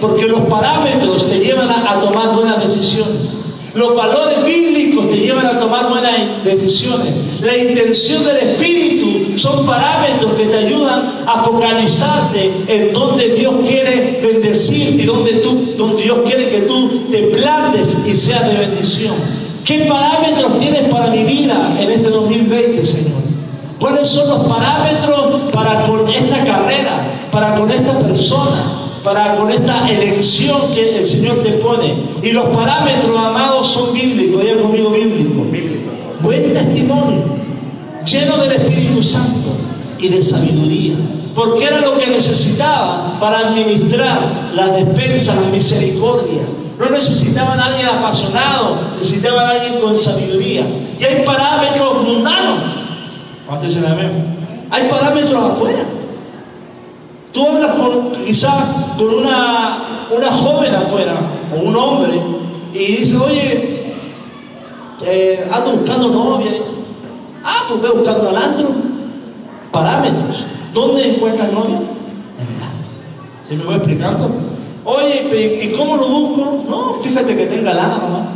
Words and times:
Porque 0.00 0.26
los 0.26 0.40
parámetros 0.40 1.28
te 1.28 1.40
llevan 1.40 1.70
a, 1.70 2.00
tomar 2.00 2.34
buenas 2.34 2.62
decisiones. 2.62 3.36
Los 3.74 3.94
valores 3.94 4.44
bíblicos 4.44 5.10
te 5.10 5.16
llevan 5.16 5.46
a 5.46 5.58
tomar 5.58 5.90
buenas 5.90 6.42
decisiones. 6.44 7.12
La 7.42 7.56
intención 7.56 8.24
del 8.24 8.36
Espíritu 8.36 9.38
son 9.38 9.66
parámetros 9.66 10.32
que 10.34 10.46
te 10.46 10.56
ayudan 10.56 11.24
a 11.26 11.42
focalizarte 11.42 12.64
en 12.68 12.92
donde 12.92 13.34
Dios 13.34 13.54
quiere 13.66 14.20
bendecir 14.22 15.00
y 15.00 15.04
donde, 15.04 15.42
donde 15.76 16.02
Dios 16.02 16.20
quiere 16.24 16.48
que 16.48 16.60
tú 16.62 17.02
te 17.10 17.18
plantes 17.24 17.96
y 18.06 18.16
seas 18.16 18.48
de 18.48 18.56
bendición. 18.58 19.14
¿Qué 19.64 19.80
parámetros 19.80 20.58
tienes 20.58 20.88
para 20.88 21.08
mi 21.10 21.24
vida 21.24 21.76
en 21.78 21.90
este 21.90 22.08
2020, 22.08 22.84
Señor? 22.84 23.26
¿Cuáles 23.78 24.08
son 24.08 24.28
los 24.28 24.46
parámetros 24.46 25.50
para 25.52 25.82
con 25.86 26.08
esta 26.08 26.44
carrera, 26.44 27.28
para 27.30 27.54
con 27.54 27.70
esta 27.70 27.98
persona? 27.98 28.85
Para 29.06 29.36
con 29.36 29.48
esta 29.48 29.88
elección 29.88 30.74
que 30.74 30.98
el 30.98 31.06
Señor 31.06 31.36
te 31.36 31.52
pone. 31.52 31.94
Y 32.24 32.32
los 32.32 32.46
parámetros, 32.46 33.16
amados, 33.16 33.68
son 33.68 33.94
bíblicos, 33.94 34.42
diga 34.42 34.60
conmigo 34.60 34.90
bíblico. 34.90 35.46
Buen 36.20 36.52
testimonio, 36.52 37.22
lleno 38.04 38.36
del 38.38 38.50
Espíritu 38.50 39.00
Santo 39.04 39.50
y 40.00 40.08
de 40.08 40.20
sabiduría. 40.20 40.96
Porque 41.36 41.66
era 41.66 41.82
lo 41.82 41.96
que 41.96 42.08
necesitaba 42.08 43.16
para 43.20 43.50
administrar 43.50 44.50
las 44.52 44.74
despensas, 44.74 45.36
la 45.36 45.50
misericordia. 45.50 46.42
No 46.76 46.90
necesitaban 46.90 47.60
a 47.60 47.66
alguien 47.66 47.86
apasionado, 47.86 48.90
necesitaban 48.94 49.46
a 49.46 49.50
alguien 49.50 49.80
con 49.80 49.96
sabiduría. 49.96 50.66
Y 50.98 51.04
hay 51.04 51.24
parámetros 51.24 52.02
mundanos. 52.02 52.58
Hay 54.68 54.88
parámetros 54.88 55.52
afuera. 55.52 55.95
Tú 57.36 57.46
hablas 57.46 57.72
con, 57.72 58.12
quizás 58.24 58.64
con 58.96 59.12
una, 59.12 60.06
una 60.10 60.32
joven 60.32 60.74
afuera, 60.74 61.16
o 61.54 61.68
un 61.68 61.76
hombre, 61.76 62.18
y 62.72 62.78
dice, 62.78 63.14
oye, 63.18 63.94
eh, 65.04 65.46
ando 65.52 65.72
buscando 65.72 66.08
novia. 66.08 66.52
ah, 67.44 67.66
pues 67.68 67.82
voy 67.82 67.90
buscando 67.98 68.30
al 68.30 68.36
antro. 68.38 68.68
Parámetros. 69.70 70.46
¿Dónde 70.72 71.10
encuentras 71.10 71.52
novia? 71.52 71.76
En 71.76 72.56
el 72.56 72.62
antro. 72.62 73.46
¿Se 73.46 73.54
me 73.54 73.64
voy 73.64 73.74
explicando? 73.74 74.30
Oye, 74.86 75.60
¿y 75.62 75.76
cómo 75.76 75.98
lo 75.98 76.08
busco? 76.08 76.64
No, 76.70 76.94
fíjate 76.94 77.36
que 77.36 77.44
tenga 77.48 77.74
lana 77.74 77.98
nomás. 77.98 78.28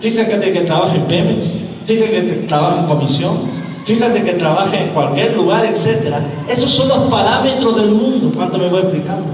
Fíjate 0.00 0.52
que 0.52 0.60
trabaje 0.62 0.96
en 0.96 1.04
Pemex. 1.04 1.52
Fíjate 1.86 2.10
que 2.10 2.46
trabaje 2.48 2.80
en 2.80 2.86
comisión 2.86 3.61
fíjate 3.84 4.22
que 4.22 4.32
trabaje 4.32 4.84
en 4.84 4.88
cualquier 4.90 5.34
lugar, 5.34 5.64
etc. 5.64 6.14
Esos 6.48 6.70
son 6.70 6.88
los 6.88 6.98
parámetros 7.10 7.76
del 7.76 7.90
mundo. 7.90 8.30
¿Cuánto 8.34 8.58
me 8.58 8.68
voy 8.68 8.80
explicando? 8.80 9.26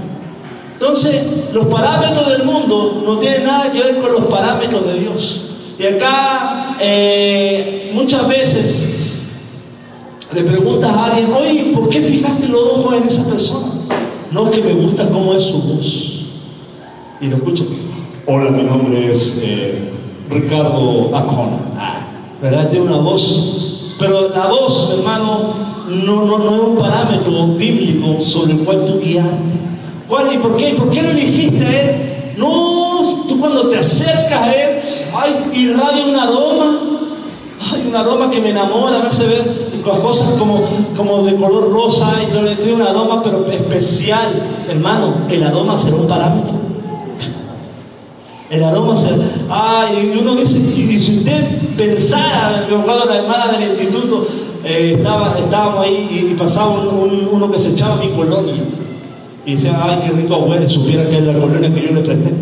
Entonces, 0.73 1.49
los 1.53 1.65
parámetros 1.65 2.29
del 2.29 2.43
mundo 2.43 3.03
no 3.05 3.17
tienen 3.17 3.43
nada 3.43 3.71
que 3.71 3.79
ver 3.79 3.97
con 3.97 4.13
los 4.13 4.25
parámetros 4.25 4.85
de 4.87 4.99
Dios. 4.99 5.45
Y 5.77 5.85
acá 5.85 6.77
eh, 6.79 7.91
muchas 7.93 8.27
veces 8.27 8.87
le 10.33 10.43
preguntas 10.43 10.91
a 10.95 11.05
alguien, 11.05 11.33
oye, 11.33 11.71
¿por 11.73 11.89
qué 11.89 12.01
fijaste 12.01 12.47
los 12.47 12.61
ojos 12.61 12.95
en 12.95 13.03
esa 13.03 13.23
persona? 13.25 13.73
No 14.31 14.47
es 14.47 14.55
que 14.55 14.63
me 14.63 14.73
gusta 14.73 15.09
cómo 15.09 15.33
es 15.33 15.43
su 15.43 15.61
voz. 15.61 16.25
Y 17.19 17.27
lo 17.27 17.37
escucho. 17.37 17.65
Hola, 18.25 18.51
mi 18.51 18.63
nombre 18.63 19.11
es 19.11 19.39
eh, 19.41 19.91
Ricardo 20.29 21.15
Acona. 21.15 21.57
Ah, 21.77 21.99
¿Verdad? 22.41 22.69
Tiene 22.69 22.85
una 22.85 22.97
voz 22.97 23.68
pero 23.99 24.29
la 24.29 24.47
voz, 24.47 24.95
hermano, 24.97 25.53
no, 25.87 26.25
no, 26.25 26.39
no 26.39 26.55
es 26.55 26.61
un 26.61 26.77
parámetro 26.77 27.47
bíblico 27.47 28.21
sobre 28.21 28.53
el 28.53 28.59
cual 28.59 28.85
tú 28.85 28.99
guiaste. 28.99 29.59
¿Cuál 30.07 30.33
y 30.33 30.37
por 30.37 30.55
qué? 30.55 30.73
¿Por 30.75 30.89
qué 30.89 31.03
no 31.03 31.09
elegiste 31.09 31.65
a 31.65 31.81
él? 31.81 32.33
No, 32.37 33.25
tú 33.27 33.39
cuando 33.39 33.67
te 33.67 33.77
acercas 33.77 34.41
a 34.41 34.53
él, 34.53 34.79
ay, 35.13 35.51
irradia 35.53 36.05
un 36.05 36.15
aroma. 36.15 36.79
Hay 37.71 37.85
un 37.85 37.95
aroma 37.95 38.31
que 38.31 38.39
me 38.39 38.51
enamora, 38.51 38.99
me 38.99 39.09
hace 39.09 39.27
ver 39.27 39.69
cosas 39.97 40.31
como, 40.31 40.61
como 40.95 41.23
de 41.23 41.35
color 41.35 41.71
rosa 41.71 42.11
y 42.21 42.55
tiene 42.55 42.73
un 42.73 42.81
aroma 42.81 43.21
pero 43.23 43.45
especial. 43.51 44.29
Hermano, 44.67 45.13
el 45.29 45.43
aroma 45.43 45.77
será 45.77 45.95
un 45.95 46.07
parámetro. 46.07 46.58
El 48.49 48.63
aroma 48.63 48.97
será. 48.97 49.17
Ay, 49.49 50.11
y 50.13 50.19
uno 50.19 50.35
dice, 50.35 50.57
y 50.57 50.99
si 50.99 51.17
usted 51.19 51.75
pensara, 51.77 52.65
me 52.69 52.75
acuerdo 52.75 53.05
la 53.05 53.17
hermana 53.17 53.51
del 53.51 53.69
instituto, 53.69 54.27
eh, 54.63 54.95
estaba, 54.97 55.37
estábamos 55.37 55.85
ahí 55.85 56.29
y, 56.31 56.33
pasaba 56.33 56.79
uno 56.79 57.51
que 57.51 57.59
se 57.59 57.69
echaba 57.69 57.97
mi 57.97 58.09
colonia. 58.09 58.55
Y 59.45 59.55
decía, 59.55 59.79
ay, 59.81 59.99
qué 60.03 60.11
rico 60.11 60.37
huele, 60.37 60.67
supiera 60.69 61.07
que 61.07 61.17
es 61.17 61.23
la 61.23 61.33
colonia 61.33 61.73
que 61.73 61.81
yo 61.81 61.93
le 61.93 62.01
presté. 62.01 62.33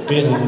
Supiera, 0.00 0.40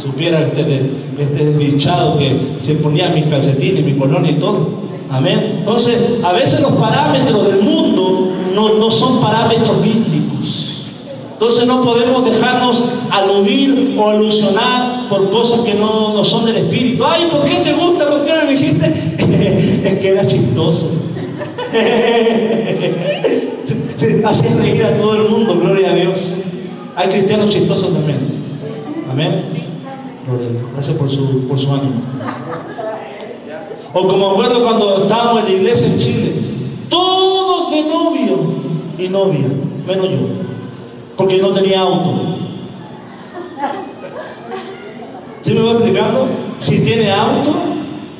supiera 0.00 0.40
este, 0.40 0.90
este 1.18 1.44
desdichado 1.44 2.18
que 2.18 2.56
se 2.60 2.74
ponía 2.74 3.08
mis 3.10 3.26
calcetines, 3.26 3.84
mi 3.84 3.94
colonia 3.94 4.30
y 4.30 4.34
todo. 4.34 4.82
Amén. 5.10 5.56
Entonces, 5.58 6.24
a 6.24 6.32
veces 6.32 6.60
los 6.60 6.72
parámetros 6.72 7.46
del 7.46 7.60
mundo 7.60 8.30
no, 8.54 8.74
no 8.74 8.90
son 8.90 9.20
parámetros 9.20 9.82
bíblicos. 9.82 10.61
Entonces 11.42 11.66
no 11.66 11.82
podemos 11.82 12.24
dejarnos 12.24 12.84
aludir 13.10 13.96
o 13.98 14.10
alusionar 14.10 15.08
por 15.08 15.28
cosas 15.28 15.62
que 15.62 15.74
no, 15.74 16.14
no 16.14 16.24
son 16.24 16.46
del 16.46 16.58
Espíritu. 16.58 17.04
Ay, 17.04 17.26
¿por 17.28 17.44
qué 17.44 17.56
te 17.56 17.72
gusta? 17.72 18.08
¿Por 18.08 18.24
qué 18.24 18.32
no 18.32 18.46
dijiste? 18.48 18.86
es 19.84 19.98
que 19.98 20.08
era 20.08 20.24
chistoso. 20.24 20.88
Hacía 24.24 24.54
reír 24.54 24.84
a 24.84 24.96
todo 24.96 25.16
el 25.16 25.28
mundo, 25.30 25.58
gloria 25.58 25.90
a 25.90 25.96
Dios. 25.96 26.32
Hay 26.94 27.08
cristianos 27.08 27.52
chistosos 27.52 27.92
también. 27.92 28.20
Amén. 29.10 29.42
Gloria. 30.24 30.46
Gracias 30.74 30.96
por 30.96 31.10
su, 31.10 31.48
por 31.48 31.58
su 31.58 31.72
ánimo. 31.72 32.02
O 33.92 34.06
como 34.06 34.30
acuerdo 34.30 34.62
cuando 34.62 35.02
estábamos 35.02 35.40
en 35.40 35.46
la 35.46 35.52
iglesia 35.54 35.88
en 35.88 35.96
Chile, 35.96 36.34
todos 36.88 37.72
de 37.72 37.82
novio 37.82 38.38
y 38.96 39.08
novia, 39.08 39.48
menos 39.88 40.08
yo 40.08 40.41
porque 41.16 41.38
no 41.38 41.48
tenía 41.50 41.80
auto. 41.80 42.14
¿Sí 45.40 45.54
me 45.54 45.60
voy 45.60 45.72
explicando? 45.72 46.28
Si 46.58 46.80
tiene 46.80 47.10
auto, 47.10 47.52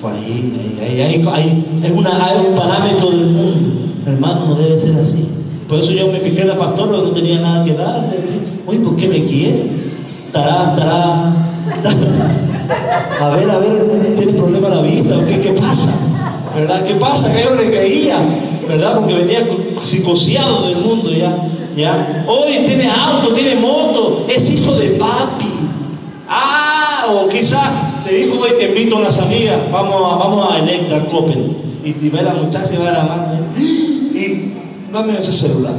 pues 0.01 0.15
ahí, 0.15 0.79
ahí, 0.81 1.01
ahí, 1.01 1.29
ahí 1.33 1.81
es, 1.85 1.91
una, 1.93 2.11
un 2.49 2.55
parámetro 2.55 3.11
del 3.11 3.27
mundo. 3.27 3.93
Hermano, 4.05 4.47
no 4.47 4.55
debe 4.57 4.79
ser 4.79 4.95
así. 4.97 5.29
Por 5.69 5.79
eso 5.79 5.93
yo 5.93 6.09
me 6.09 6.19
fijé 6.19 6.43
en 6.43 6.49
la 6.49 6.59
pastora, 6.59 6.99
no 6.99 7.11
tenía 7.11 7.41
nada 7.41 7.65
que 7.65 7.75
darle. 7.75 8.17
Oye, 8.67 8.81
¿por 8.81 8.97
qué 8.97 9.09
me 9.09 9.25
quiere? 9.25 9.71
Tará, 10.33 10.75
tará. 10.75 11.49
A 13.21 13.29
ver, 13.31 13.51
a 13.51 13.59
ver, 13.59 14.15
tiene 14.17 14.33
problema 14.33 14.69
la 14.69 14.83
vista, 14.83 15.25
¿qué, 15.27 15.41
qué 15.41 15.53
pasa? 15.53 15.91
¿Verdad? 16.55 16.85
¿Qué 16.85 16.95
pasa? 16.95 17.33
Que 17.33 17.43
yo 17.43 17.55
le 17.55 17.71
caía, 17.71 18.19
¿verdad? 18.69 18.95
Porque 18.99 19.15
venía 19.15 19.47
psicoseado 19.83 20.69
del 20.69 20.79
mundo 20.79 21.11
ya. 21.11 21.49
¿ya? 21.77 22.25
Hoy 22.27 22.59
tiene 22.67 22.91
auto, 22.91 23.33
tiene 23.33 23.57
moto, 23.57 24.27
es 24.29 24.51
hijo 24.51 24.73
de 24.75 24.91
papi. 24.91 25.47
Ah, 26.29 27.07
o 27.11 27.29
quizás 27.29 28.05
te 28.05 28.15
dijo, 28.15 28.39
hoy 28.41 28.51
te 28.59 28.69
invito 28.69 28.97
a 28.97 29.01
unas 29.01 29.19
amigas, 29.19 29.59
vamos 29.71 29.95
a, 29.95 30.17
vamos 30.17 30.53
a 30.53 30.59
Electra 30.59 31.05
Copen. 31.07 31.57
Y 31.85 31.93
te 31.93 32.11
ve 32.11 32.23
la 32.23 32.35
muchacha 32.35 32.71
y 32.73 32.77
ve 32.77 32.89
a 32.89 32.93
la 32.93 33.05
mano. 33.05 33.39
Y 33.57 34.53
dame 34.93 35.19
ese 35.19 35.33
celular, 35.33 35.75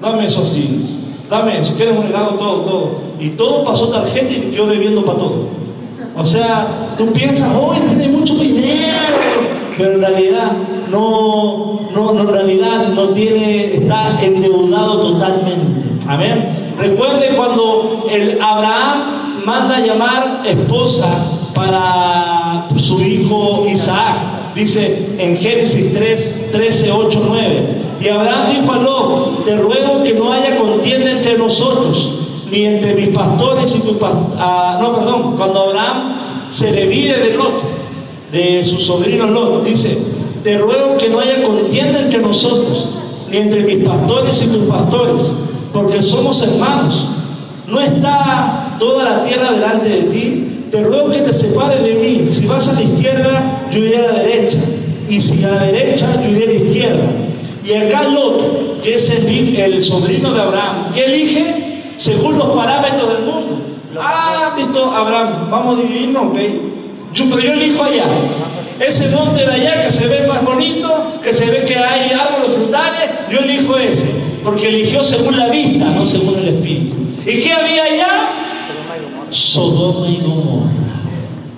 dame 0.00 0.26
esos 0.26 0.54
jeans, 0.54 0.96
dame 1.28 1.58
eso, 1.58 1.74
quieres 1.74 1.96
un 1.96 2.06
helado, 2.06 2.34
todo, 2.34 2.60
todo. 2.60 3.00
Y 3.20 3.30
todo 3.30 3.64
pasó 3.64 3.88
tarjeta 3.88 4.32
y 4.32 4.50
quedó 4.50 4.66
debiendo 4.66 5.04
para 5.04 5.18
todo. 5.18 5.48
O 6.16 6.24
sea, 6.24 6.94
tú 6.98 7.12
piensas, 7.12 7.48
hoy 7.54 7.78
tiene 7.88 8.08
mucho 8.08 8.34
dinero, 8.34 9.16
pero 9.80 9.94
en 9.94 10.00
realidad 10.02 10.52
no, 10.90 11.80
no, 11.94 12.20
en 12.20 12.28
realidad 12.28 12.88
no 12.88 13.08
tiene, 13.08 13.76
está 13.76 14.22
endeudado 14.22 15.12
totalmente. 15.12 16.06
Amén. 16.06 16.74
Recuerde 16.78 17.34
cuando 17.34 18.06
el 18.10 18.38
Abraham 18.42 19.42
manda 19.46 19.80
llamar 19.80 20.42
esposa 20.44 21.06
para 21.54 22.68
su 22.76 23.00
hijo 23.00 23.64
Isaac. 23.72 24.16
Dice 24.54 25.16
en 25.18 25.38
Génesis 25.38 25.94
3, 25.94 26.50
13, 26.52 26.92
8, 26.92 27.22
9. 27.26 27.82
Y 28.02 28.08
Abraham 28.08 28.50
dijo 28.52 28.72
a 28.72 28.76
Lot, 28.76 29.44
te 29.44 29.56
ruego 29.56 30.02
que 30.02 30.12
no 30.12 30.30
haya 30.30 30.58
contienda 30.58 31.10
entre 31.10 31.38
nosotros, 31.38 32.20
ni 32.50 32.64
entre 32.64 32.94
mis 32.94 33.08
pastores 33.08 33.74
y 33.76 33.80
tu 33.80 33.96
pastor. 33.96 34.36
Ah, 34.38 34.78
no, 34.82 34.94
perdón, 34.94 35.36
cuando 35.38 35.60
Abraham 35.60 36.12
se 36.50 36.70
divide 36.70 37.18
de 37.18 37.34
Lot, 37.34 37.79
de 38.32 38.64
su 38.64 38.78
sobrino 38.78 39.26
Lot, 39.26 39.64
dice, 39.64 39.98
te 40.42 40.58
ruego 40.58 40.96
que 40.98 41.08
no 41.08 41.20
haya 41.20 41.42
contienda 41.42 42.00
entre 42.00 42.20
nosotros, 42.20 42.88
ni 43.30 43.38
entre 43.38 43.62
mis 43.62 43.84
pastores 43.84 44.42
y 44.42 44.46
tus 44.46 44.68
pastores, 44.68 45.32
porque 45.72 46.02
somos 46.02 46.42
hermanos. 46.42 47.08
No 47.66 47.80
está 47.80 48.76
toda 48.78 49.04
la 49.04 49.24
tierra 49.24 49.52
delante 49.52 49.88
de 49.88 50.02
ti. 50.04 50.46
Te 50.70 50.82
ruego 50.82 51.10
que 51.10 51.20
te 51.20 51.32
separes 51.32 51.82
de 51.82 51.94
mí. 51.94 52.26
Si 52.30 52.46
vas 52.46 52.66
a 52.68 52.72
la 52.72 52.82
izquierda, 52.82 53.68
yo 53.70 53.78
iré 53.78 53.98
a 53.98 54.12
la 54.12 54.22
derecha. 54.22 54.58
Y 55.08 55.20
si 55.20 55.44
a 55.44 55.50
la 55.50 55.64
derecha, 55.64 56.20
yo 56.20 56.30
iré 56.30 56.44
a 56.44 56.46
la 56.46 56.52
izquierda. 56.52 57.12
Y 57.64 57.72
acá 57.74 58.08
Lot 58.08 58.80
que 58.82 58.94
es 58.94 59.10
el, 59.10 59.56
el 59.56 59.82
sobrino 59.82 60.32
de 60.32 60.40
Abraham, 60.40 60.90
¿qué 60.94 61.04
elige? 61.04 61.92
Según 61.96 62.38
los 62.38 62.48
parámetros 62.50 63.08
del 63.12 63.22
mundo. 63.24 63.58
Ah, 63.98 64.54
visto 64.56 64.84
Abraham, 64.90 65.50
vamos 65.50 65.78
a 65.78 65.82
dividirnos, 65.82 66.26
ok. 66.26 66.38
Yo, 67.12 67.24
pero 67.28 67.40
yo 67.40 67.52
elijo 67.52 67.82
allá. 67.82 68.04
Ese 68.78 69.08
monte 69.10 69.44
de 69.44 69.52
allá 69.52 69.80
que 69.82 69.92
se 69.92 70.06
ve 70.06 70.26
más 70.26 70.42
bonito, 70.42 71.20
que 71.22 71.32
se 71.32 71.46
ve 71.50 71.64
que 71.64 71.76
hay 71.76 72.12
árboles 72.12 72.56
frutales, 72.56 73.10
yo 73.30 73.40
elijo 73.40 73.76
ese. 73.76 74.06
Porque 74.42 74.68
eligió 74.68 75.04
según 75.04 75.36
la 75.36 75.48
vista, 75.48 75.86
no 75.86 76.06
según 76.06 76.38
el 76.38 76.48
espíritu. 76.48 76.96
¿Y 77.26 77.42
qué 77.42 77.52
había 77.52 77.84
allá? 77.84 78.30
Sodoma 79.30 80.08
y 80.08 80.20
Gomorra. 80.22 80.70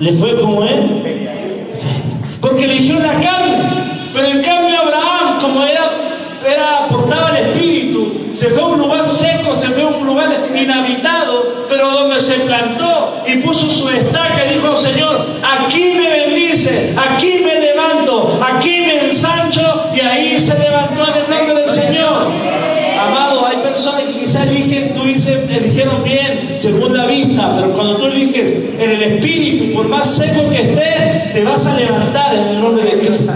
¿Le 0.00 0.12
fue 0.14 0.38
como 0.40 0.64
él? 0.64 1.72
Porque 2.40 2.64
eligió 2.64 2.98
la 2.98 3.20
carne. 3.20 4.10
Pero 4.12 4.26
en 4.26 4.42
cambio 4.42 4.78
Abraham, 4.80 5.38
como 5.40 5.62
era, 5.62 5.90
era 6.44 6.86
portaba 6.88 7.30
el 7.30 7.46
espíritu, 7.46 8.32
se 8.34 8.48
fue 8.48 8.62
a 8.62 8.66
un 8.66 8.78
lugar 8.78 9.08
seco, 9.08 9.54
se 9.54 9.68
fue 9.68 9.82
a 9.82 9.86
un 9.86 10.06
lugar 10.06 10.28
inhabitado, 10.54 11.66
pero 11.68 11.90
donde 11.90 12.20
se 12.20 12.34
plantó 12.40 13.22
y 13.26 13.36
puso 13.36 13.70
su 13.70 13.88
estaca 13.88 14.44
y 14.46 14.54
dijo, 14.54 14.76
Señor, 14.76 15.26
aquí 15.64 15.92
me 15.94 16.08
bendice, 16.08 16.94
aquí 16.96 17.40
me 17.44 17.60
levanto, 17.60 18.40
aquí 18.42 18.80
me 18.80 19.06
ensancho 19.06 19.90
y 19.94 20.00
ahí 20.00 20.40
se 20.40 20.58
levantó 20.58 21.08
en 21.08 21.22
el 21.24 21.30
nombre 21.30 21.54
del 21.54 21.70
Señor. 21.70 22.26
Amado, 22.98 23.46
hay 23.46 23.56
personas 23.58 24.02
que 24.02 24.20
quizás 24.20 24.46
eligen, 24.46 24.94
tú 24.94 25.02
dices, 25.04 25.50
eligieron 25.50 26.04
bien, 26.04 26.54
según 26.56 26.96
la 26.96 27.06
vista, 27.06 27.54
pero 27.56 27.72
cuando 27.72 27.96
tú 27.96 28.06
eliges 28.06 28.52
en 28.78 28.90
el 28.90 29.02
espíritu, 29.02 29.74
por 29.74 29.88
más 29.88 30.14
seco 30.14 30.48
que 30.50 30.62
estés, 30.62 31.32
te 31.32 31.44
vas 31.44 31.66
a 31.66 31.76
levantar 31.76 32.34
en 32.34 32.48
el 32.48 32.60
nombre 32.60 32.84
de 32.84 32.98
Cristo. 32.98 33.32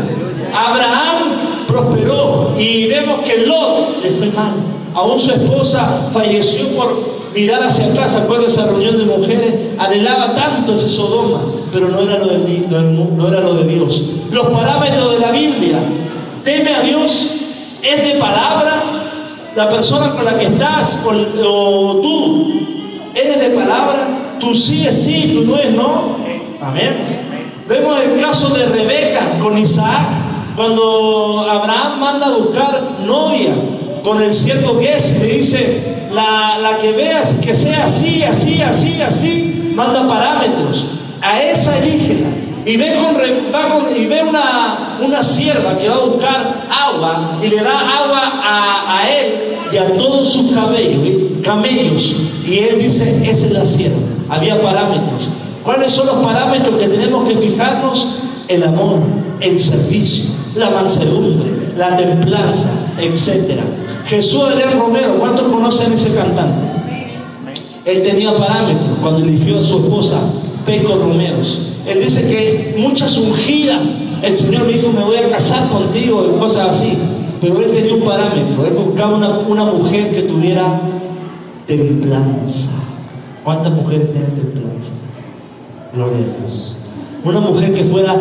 Abraham 0.54 1.66
prosperó 1.66 2.54
y 2.56 2.86
vemos 2.86 3.20
que 3.20 3.46
Lot 3.46 4.02
le 4.02 4.10
fue 4.12 4.30
mal. 4.30 4.52
Aún 4.94 5.18
su 5.18 5.30
esposa 5.30 6.08
falleció 6.12 6.68
por 6.68 7.16
mirar 7.34 7.62
hacia 7.62 7.86
atrás, 7.86 8.12
¿se 8.12 8.18
acuerda 8.18 8.44
de 8.46 8.52
esa 8.52 8.64
reunión 8.64 8.96
de 8.96 9.04
mujeres? 9.04 9.54
Anhelaba 9.78 10.34
tanto 10.34 10.74
ese 10.74 10.88
Sodoma, 10.88 11.42
pero 11.76 11.90
no 11.90 12.00
era 12.00 12.16
lo 12.16 12.26
de, 12.26 12.66
no 12.88 13.28
era 13.28 13.40
lo 13.40 13.54
de 13.56 13.64
Dios. 13.64 14.02
Los 14.30 14.46
parámetros 14.46 15.12
de 15.12 15.18
la 15.18 15.30
Biblia, 15.30 15.78
teme 16.42 16.74
a 16.74 16.80
Dios, 16.80 17.32
es 17.82 18.02
de 18.02 18.18
palabra, 18.18 19.50
la 19.54 19.68
persona 19.68 20.12
con 20.12 20.24
la 20.24 20.38
que 20.38 20.46
estás, 20.46 20.98
o, 21.04 22.00
tú, 22.00 22.60
eres 23.14 23.40
de 23.40 23.50
palabra, 23.50 24.38
tú 24.40 24.54
sí 24.54 24.86
es 24.86 25.04
sí, 25.04 25.34
tú 25.34 25.50
no 25.50 25.58
es 25.58 25.70
no. 25.70 26.16
Amén. 26.62 26.96
Vemos 27.68 28.00
el 28.00 28.18
caso 28.22 28.48
de 28.54 28.64
Rebeca 28.64 29.38
con 29.38 29.58
Isaac, 29.58 30.08
cuando 30.56 31.46
Abraham 31.46 32.00
manda 32.00 32.28
a 32.28 32.38
buscar 32.38 32.80
novia 33.04 33.52
con 34.02 34.22
el 34.22 34.32
siervo 34.32 34.78
que 34.78 34.94
es, 34.96 35.20
le 35.20 35.26
dice, 35.26 36.06
la, 36.10 36.56
la 36.58 36.78
que 36.78 36.92
veas 36.92 37.34
que 37.42 37.54
sea 37.54 37.84
así, 37.84 38.22
así, 38.22 38.62
así, 38.62 39.02
así, 39.02 39.72
manda 39.74 40.08
parámetros. 40.08 40.86
A 41.26 41.42
esa 41.42 41.78
elígela. 41.78 42.28
Y 42.64 42.76
ve, 42.76 42.94
con, 42.96 43.96
y 43.96 44.06
ve 44.06 44.22
una, 44.22 44.98
una 45.00 45.22
sierva 45.22 45.78
que 45.78 45.88
va 45.88 45.94
a 45.96 46.00
buscar 46.00 46.66
agua 46.68 47.38
y 47.42 47.48
le 47.48 47.62
da 47.62 47.78
agua 47.78 48.40
a, 48.42 48.98
a 48.98 49.08
él 49.08 49.56
y 49.72 49.76
a 49.76 49.96
todos 49.96 50.32
sus 50.32 50.52
cabellos, 50.52 51.42
camellos. 51.44 52.16
Y 52.44 52.58
él 52.58 52.78
dice, 52.80 53.20
esa 53.24 53.46
es 53.46 53.52
la 53.52 53.64
sierva. 53.64 53.98
Había 54.28 54.60
parámetros. 54.60 55.28
¿Cuáles 55.62 55.92
son 55.92 56.06
los 56.06 56.16
parámetros 56.16 56.76
que 56.76 56.88
tenemos 56.88 57.28
que 57.28 57.36
fijarnos? 57.36 58.20
El 58.48 58.62
amor, 58.62 59.00
el 59.40 59.58
servicio, 59.58 60.30
la 60.54 60.70
mansedumbre, 60.70 61.72
la 61.76 61.96
templanza, 61.96 62.68
etcétera. 62.98 63.62
Jesús 64.06 64.42
Adrián 64.44 64.78
Romero, 64.78 65.18
¿cuántos 65.18 65.52
conocen 65.52 65.92
ese 65.92 66.14
cantante? 66.14 66.64
Él 67.84 68.02
tenía 68.02 68.36
parámetros 68.36 68.98
cuando 69.00 69.24
eligió 69.24 69.58
a 69.58 69.62
su 69.62 69.78
esposa, 69.78 70.18
Peco 70.66 70.96
Romeros. 70.96 71.72
Él 71.86 72.00
dice 72.00 72.22
que 72.22 72.74
muchas 72.78 73.16
ungidas, 73.16 73.82
el 74.22 74.36
Señor 74.36 74.66
me 74.66 74.72
dijo, 74.72 74.92
me 74.92 75.02
voy 75.02 75.16
a 75.16 75.30
casar 75.30 75.68
contigo 75.68 76.32
y 76.34 76.38
cosas 76.38 76.70
así. 76.70 76.98
Pero 77.40 77.60
él 77.60 77.70
tenía 77.70 77.94
un 77.94 78.00
parámetro, 78.00 78.66
él 78.66 78.72
buscaba 78.72 79.16
una, 79.16 79.64
mujer 79.64 80.10
que 80.10 80.22
tuviera 80.22 80.80
templanza. 81.66 82.70
¿Cuántas 83.44 83.72
mujeres 83.72 84.10
tienen 84.10 84.30
templanza? 84.32 84.90
Gloria 85.94 86.18
a 86.18 86.40
Dios. 86.40 86.76
Una 87.24 87.40
mujer 87.40 87.72
que 87.72 87.84
fuera 87.84 88.14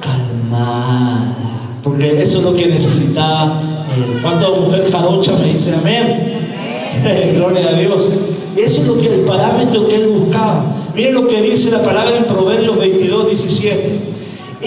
calmada, 0.00 1.36
porque 1.82 2.22
eso 2.22 2.38
es 2.38 2.44
lo 2.44 2.54
que 2.54 2.66
necesitaba 2.66 3.78
¿Cuántas 4.22 4.50
mujeres 4.50 4.90
jarocha 4.90 5.32
me 5.34 5.52
dice 5.52 5.74
amén? 5.74 7.34
Gloria 7.34 7.68
a 7.68 7.72
Dios. 7.74 8.10
Eso 8.56 8.82
es 8.82 8.88
lo 8.88 8.98
que 8.98 9.14
el 9.14 9.20
parámetro 9.20 9.86
que 9.88 9.96
él 9.96 10.08
buscaba. 10.08 10.64
Miren 10.98 11.14
lo 11.14 11.28
que 11.28 11.40
dice 11.40 11.70
la 11.70 11.80
palabra 11.80 12.16
en 12.16 12.24
Proverbios 12.24 12.76
22, 12.76 13.30
17. 13.30 14.00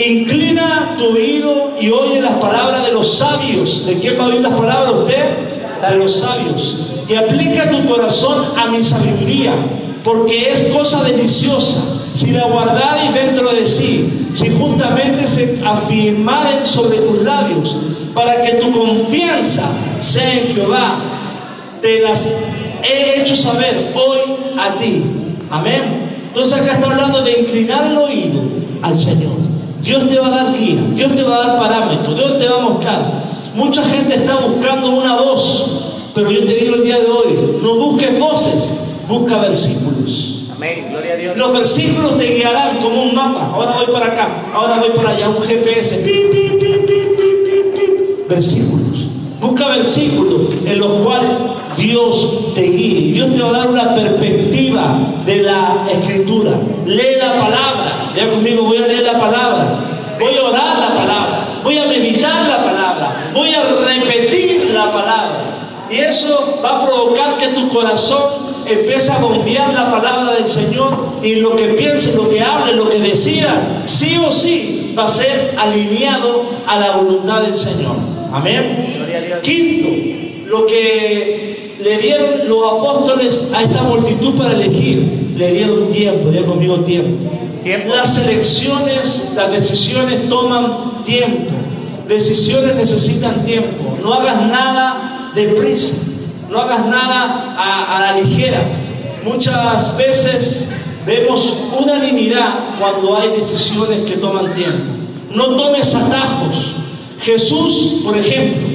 Inclina 0.08 0.96
tu 0.98 1.08
oído 1.08 1.74
y 1.78 1.90
oye 1.90 2.22
las 2.22 2.36
palabras 2.36 2.86
de 2.86 2.94
los 2.94 3.18
sabios. 3.18 3.86
¿De 3.86 3.98
quién 3.98 4.18
va 4.18 4.24
a 4.24 4.28
oír 4.28 4.40
las 4.40 4.54
palabras 4.54 4.94
usted? 4.94 5.90
De 5.90 5.98
los 5.98 6.16
sabios. 6.16 6.78
Y 7.10 7.16
aplica 7.16 7.70
tu 7.70 7.86
corazón 7.86 8.46
a 8.58 8.68
mi 8.68 8.82
sabiduría, 8.82 9.52
porque 10.06 10.54
es 10.54 10.74
cosa 10.74 11.04
deliciosa. 11.04 12.00
Si 12.14 12.28
la 12.28 12.46
guardares 12.46 13.14
dentro 13.14 13.50
de 13.50 13.68
sí, 13.68 14.30
si 14.32 14.52
juntamente 14.52 15.28
se 15.28 15.60
afirmaren 15.66 16.66
sobre 16.66 17.00
tus 17.00 17.24
labios, 17.24 17.76
para 18.14 18.42
que 18.42 18.54
tu 18.54 18.72
confianza 18.72 19.64
sea 20.00 20.32
en 20.40 20.56
Jehová. 20.56 20.98
Te 21.82 22.00
las 22.00 22.26
he 22.90 23.20
hecho 23.20 23.36
saber 23.36 23.92
hoy 23.96 24.20
a 24.58 24.78
ti. 24.78 25.04
Amén. 25.50 26.11
Entonces 26.34 26.54
acá 26.62 26.76
está 26.76 26.92
hablando 26.92 27.22
de 27.24 27.42
inclinar 27.42 27.88
el 27.88 27.98
oído 27.98 28.42
al 28.82 28.98
Señor. 28.98 29.34
Dios 29.82 30.08
te 30.08 30.18
va 30.18 30.28
a 30.28 30.30
dar 30.30 30.58
guía, 30.58 30.82
Dios 30.94 31.14
te 31.14 31.24
va 31.24 31.36
a 31.36 31.48
dar 31.48 31.60
parámetros, 31.60 32.16
Dios 32.16 32.38
te 32.38 32.48
va 32.48 32.58
a 32.58 32.62
mostrar. 32.62 33.24
Mucha 33.54 33.84
gente 33.84 34.16
está 34.16 34.38
buscando 34.38 34.92
una 34.92 35.16
voz, 35.16 35.66
pero 36.16 36.32
yo 36.32 36.46
te 36.46 36.54
digo 36.54 36.76
el 36.76 36.84
día 36.84 37.00
de 37.00 37.06
hoy, 37.06 37.60
no 37.62 37.76
busques 37.76 38.18
voces, 38.18 38.72
busca 39.10 39.40
versículos. 39.40 40.46
Amén, 40.56 40.88
gloria 40.90 41.14
a 41.14 41.18
Dios. 41.18 41.38
Los 41.38 41.52
versículos 41.52 42.18
te 42.18 42.36
guiarán 42.36 42.78
como 42.78 43.04
un 43.04 43.14
mapa. 43.14 43.52
Ahora 43.54 43.74
voy 43.74 43.94
para 43.94 44.06
acá, 44.14 44.44
ahora 44.54 44.78
voy 44.78 44.92
para 44.92 45.10
allá, 45.10 45.28
un 45.28 45.42
GPS. 45.42 45.98
pi, 45.98 46.30
versículos. 48.30 49.11
Busca 49.42 49.70
versículos 49.70 50.42
en 50.66 50.78
los 50.78 51.02
cuales 51.02 51.36
Dios 51.76 52.54
te 52.54 52.62
guíe. 52.62 53.14
Dios 53.14 53.34
te 53.34 53.42
va 53.42 53.50
a 53.50 53.52
dar 53.54 53.70
una 53.72 53.96
perspectiva 53.96 55.00
de 55.26 55.42
la 55.42 55.88
escritura. 55.92 56.52
Lee 56.86 57.18
la 57.20 57.40
palabra. 57.40 58.14
Ya 58.16 58.30
conmigo 58.30 58.62
voy 58.62 58.78
a 58.78 58.88
leer 58.88 59.02
la 59.02 59.20
palabra. 59.20 60.16
Voy 60.20 60.38
a 60.38 60.44
orar 60.44 60.78
la 60.78 60.96
palabra. 60.96 61.60
Voy 61.64 61.76
a 61.76 61.88
meditar 61.88 62.48
la 62.48 62.64
palabra. 62.64 63.32
Voy 63.34 63.50
a 63.52 63.64
repetir 63.64 64.72
la 64.76 64.92
palabra. 64.92 65.88
Y 65.90 65.98
eso 65.98 66.60
va 66.64 66.78
a 66.78 66.86
provocar 66.86 67.38
que 67.38 67.48
tu 67.48 67.68
corazón 67.68 68.52
empiece 68.68 69.12
a 69.12 69.16
confiar 69.16 69.74
la 69.74 69.90
palabra 69.92 70.36
del 70.36 70.48
Señor 70.48 70.92
y 71.24 71.38
lo 71.38 71.56
que 71.56 71.70
pienses, 71.70 72.16
lo 72.16 72.30
que 72.30 72.42
hables, 72.42 72.76
lo 72.76 72.90
que 72.90 73.00
decidas, 73.00 73.56
sí 73.86 74.22
o 74.24 74.32
sí 74.32 74.94
va 74.98 75.06
a 75.06 75.10
ser 75.10 75.56
alineado 75.58 76.46
a 76.68 76.80
la 76.80 76.92
voluntad 76.92 77.42
del 77.42 77.58
Señor. 77.58 78.11
Amén. 78.32 79.42
Quinto, 79.42 80.50
lo 80.50 80.66
que 80.66 81.76
le 81.80 81.98
dieron 81.98 82.48
los 82.48 82.72
apóstoles 82.74 83.52
a 83.54 83.64
esta 83.64 83.84
multitud 83.84 84.36
para 84.36 84.54
elegir, 84.54 85.34
le 85.36 85.52
dieron 85.52 85.92
tiempo, 85.92 86.32
ya 86.32 86.46
conmigo 86.46 86.78
tiempo. 86.82 87.30
Las 87.88 88.18
elecciones, 88.18 89.34
las 89.36 89.52
decisiones 89.52 90.30
toman 90.30 91.04
tiempo. 91.04 91.52
Decisiones 92.08 92.76
necesitan 92.76 93.46
tiempo. 93.46 93.98
No 94.04 94.14
hagas 94.14 94.48
nada 94.48 95.32
deprisa. 95.36 95.96
No 96.50 96.60
hagas 96.60 96.86
nada 96.88 97.56
a, 97.58 97.98
a 97.98 98.02
la 98.02 98.22
ligera. 98.22 98.62
Muchas 99.24 99.96
veces 99.98 100.70
vemos 101.06 101.56
unanimidad 101.80 102.76
cuando 102.80 103.18
hay 103.18 103.30
decisiones 103.30 104.00
que 104.10 104.18
toman 104.18 104.46
tiempo. 104.54 104.84
No 105.34 105.56
tomes 105.56 105.94
atajos. 105.96 106.71
Jesús, 107.22 108.02
por 108.04 108.18
ejemplo, 108.18 108.68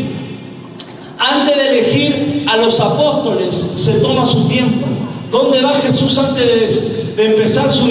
antes 1.18 1.56
de 1.56 1.68
elegir 1.68 2.46
a 2.48 2.56
los 2.56 2.78
apóstoles, 2.80 3.72
se 3.74 3.94
toma 4.00 4.26
su 4.26 4.46
tiempo. 4.48 4.86
¿Dónde 5.30 5.60
va 5.60 5.74
Jesús 5.74 6.16
antes 6.18 7.16
de, 7.16 7.24
empezar 7.24 7.70
su, 7.72 7.86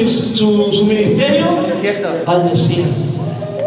ministerio? 0.86 1.60
Al 2.26 2.50
desierto. 2.50 2.94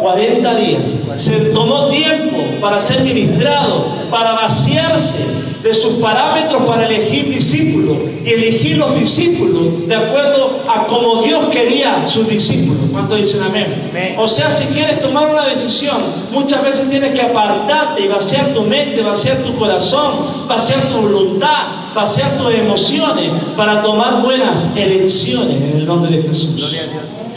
40 0.00 0.54
días. 0.56 0.96
Se 1.16 1.32
tomó 1.52 1.88
tiempo 1.88 2.36
para 2.60 2.80
ser 2.80 3.02
ministrado, 3.02 3.86
para 4.10 4.32
vaciarse, 4.32 5.24
de 5.62 5.74
sus 5.74 5.94
parámetros 5.94 6.62
para 6.62 6.86
elegir 6.86 7.28
discípulos 7.28 7.96
y 8.24 8.30
elegir 8.30 8.76
los 8.76 8.94
discípulos 8.98 9.86
de 9.86 9.94
acuerdo 9.94 10.64
a 10.68 10.86
como 10.86 11.22
Dios 11.22 11.46
quería 11.50 12.06
sus 12.06 12.28
discípulos. 12.28 12.90
¿Cuántos 12.92 13.18
dicen 13.18 13.42
amén? 13.42 14.16
O 14.18 14.28
sea, 14.28 14.50
si 14.50 14.64
quieres 14.66 15.00
tomar 15.00 15.30
una 15.30 15.46
decisión, 15.46 15.96
muchas 16.32 16.62
veces 16.62 16.88
tienes 16.90 17.12
que 17.12 17.22
apartarte 17.22 18.02
y 18.02 18.08
vaciar 18.08 18.54
tu 18.54 18.62
mente, 18.62 19.02
vaciar 19.02 19.38
tu 19.38 19.56
corazón, 19.56 20.46
vaciar 20.48 20.80
tu 20.88 20.98
voluntad, 20.98 21.94
vaciar 21.94 22.38
tus 22.38 22.52
emociones 22.54 23.30
para 23.56 23.82
tomar 23.82 24.22
buenas 24.22 24.68
elecciones 24.76 25.60
en 25.60 25.78
el 25.78 25.86
nombre 25.86 26.16
de 26.16 26.22
Jesús. 26.22 26.76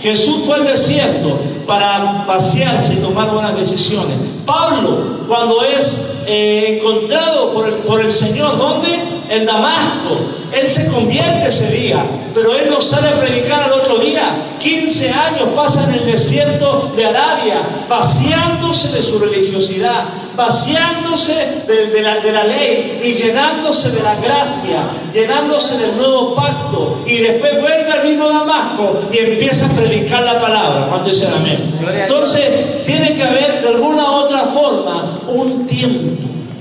Jesús 0.02 0.44
fue 0.46 0.56
al 0.56 0.66
desierto 0.66 1.40
para 1.68 2.26
vaciarse 2.28 2.94
y 2.94 2.98
tomar 2.98 3.32
buenas 3.32 3.56
decisiones. 3.56 4.18
Pablo, 4.46 5.26
cuando 5.28 5.64
es 5.64 5.98
eh, 6.26 6.78
encontrado 6.78 7.54
por 7.54 7.68
el, 7.68 7.76
por 7.76 8.02
el 8.02 8.12
Señor, 8.12 8.58
¿dónde? 8.58 8.90
En 9.30 9.46
Damasco. 9.46 10.41
Él 10.54 10.70
se 10.70 10.88
convierte 10.88 11.48
ese 11.48 11.72
día, 11.72 12.04
pero 12.34 12.56
él 12.56 12.70
no 12.70 12.82
sale 12.82 13.10
a 13.10 13.20
predicar 13.20 13.64
al 13.64 13.74
otro 13.74 13.98
día. 14.00 14.58
15 14.60 15.10
años 15.10 15.50
pasa 15.56 15.84
en 15.86 15.94
el 15.94 16.06
desierto 16.06 16.92
de 16.96 17.06
Arabia, 17.06 17.86
vaciándose 17.88 18.90
de 18.90 19.04
su 19.04 19.18
religiosidad, 19.18 20.06
vaciándose 20.36 21.64
de, 21.68 22.02
la, 22.02 22.18
de 22.18 22.32
la 22.32 22.44
ley 22.44 23.02
y 23.04 23.14
llenándose 23.14 23.92
de 23.92 24.04
la 24.04 24.16
gracia, 24.16 24.84
llenándose 25.14 25.78
del 25.78 25.98
nuevo 25.98 26.36
pacto. 26.36 27.04
Y 27.06 27.18
después 27.18 27.54
vuelve 27.62 27.92
al 27.92 28.08
mismo 28.08 28.30
Damasco 28.30 29.02
y 29.12 29.18
empieza 29.20 29.68
a 29.68 29.70
predicar 29.70 30.24
la 30.24 30.40
palabra. 30.40 30.88
¿Cuánto 30.90 31.10
dicen 31.10 31.30
amén? 31.34 31.80
Entonces, 32.02 32.86
tiene 32.86 33.16
que 33.16 33.24
haber 33.24 33.62
de 33.62 33.70
alguna 33.70 34.04
u 34.04 34.14
otra 34.16 34.40
forma 34.46 35.22
un 35.28 35.66
tiempo 35.66 36.10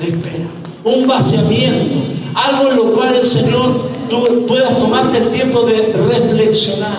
de 0.00 0.09
espera, 0.09 0.49
un 0.85 1.06
vaciamiento, 1.06 2.20
algo 2.35 2.71
en 2.71 2.77
lo 2.77 2.93
cual 2.93 3.15
el 3.15 3.25
Señor 3.25 3.89
tú 4.09 4.47
puedas 4.47 4.79
tomarte 4.79 5.19
el 5.19 5.29
tiempo 5.29 5.63
de 5.63 5.93
reflexionar. 6.09 6.99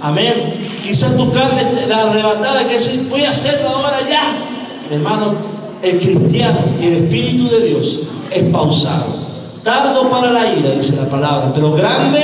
Amén. 0.00 0.60
Quizás 0.82 1.16
tu 1.16 1.32
carne 1.32 1.64
la 1.88 2.02
arrebatada 2.02 2.66
que 2.66 2.74
dice, 2.74 3.04
voy 3.08 3.22
a 3.22 3.30
hacerlo 3.30 3.68
ahora 3.68 3.98
ya. 4.08 4.38
Hermano, 4.90 5.34
el 5.82 5.98
cristiano 5.98 6.60
y 6.80 6.86
el 6.86 6.94
Espíritu 6.94 7.48
de 7.50 7.66
Dios 7.66 8.00
es 8.30 8.42
pausado. 8.44 9.28
Tardo 9.62 10.08
para 10.08 10.30
la 10.32 10.54
ira, 10.54 10.70
dice 10.70 10.96
la 10.96 11.08
palabra, 11.08 11.52
pero 11.52 11.72
grande 11.72 12.20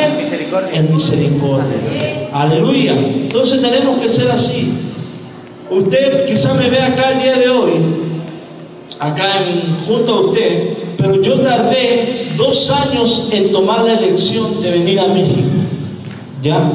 en 0.73 0.95
misericordia. 0.95 2.31
Aleluya. 2.33 2.93
Entonces 2.93 3.61
tenemos 3.61 4.01
que 4.01 4.09
ser 4.09 4.31
así. 4.31 4.73
Usted 5.71 6.27
quizás 6.27 6.57
me 6.57 6.71
ve 6.71 6.81
acá 6.81 7.11
el 7.13 7.23
día 7.23 7.35
de 7.35 7.49
hoy, 7.49 7.73
acá 8.99 9.45
junto 9.87 10.15
a 10.15 10.21
usted, 10.21 10.95
pero 10.97 11.21
yo 11.21 11.41
tardé 11.41 12.24
dos 12.37 12.71
años 12.71 13.29
en 13.31 13.53
tomar 13.53 13.85
la 13.85 13.95
elección 13.95 14.63
de 14.63 14.71
venir 14.71 15.01
a 15.01 15.09
México. 15.09 15.49
¿Ya? 16.43 16.71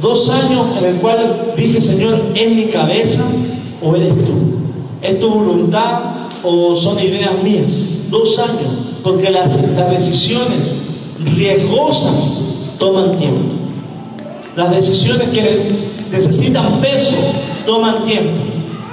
Dos 0.00 0.28
años 0.30 0.66
en 0.78 0.84
el 0.84 0.96
cual 0.96 1.54
dije, 1.56 1.80
Señor, 1.80 2.20
¿es 2.34 2.50
mi 2.50 2.66
cabeza 2.66 3.22
o 3.82 3.96
eres 3.96 4.14
tú? 4.24 4.32
¿Es 5.02 5.18
tu 5.18 5.30
voluntad 5.30 6.28
o 6.42 6.76
son 6.76 6.98
ideas 6.98 7.42
mías? 7.42 8.00
Dos 8.10 8.38
años, 8.38 9.00
porque 9.02 9.30
las, 9.30 9.58
las 9.72 9.90
decisiones 9.90 10.76
riesgosas 11.34 12.38
toman 12.78 13.16
tiempo. 13.16 13.54
Las 14.54 14.70
decisiones 14.70 15.28
que 15.30 15.90
necesitan 16.10 16.80
peso 16.80 17.16
toman 17.64 18.04
tiempo. 18.04 18.40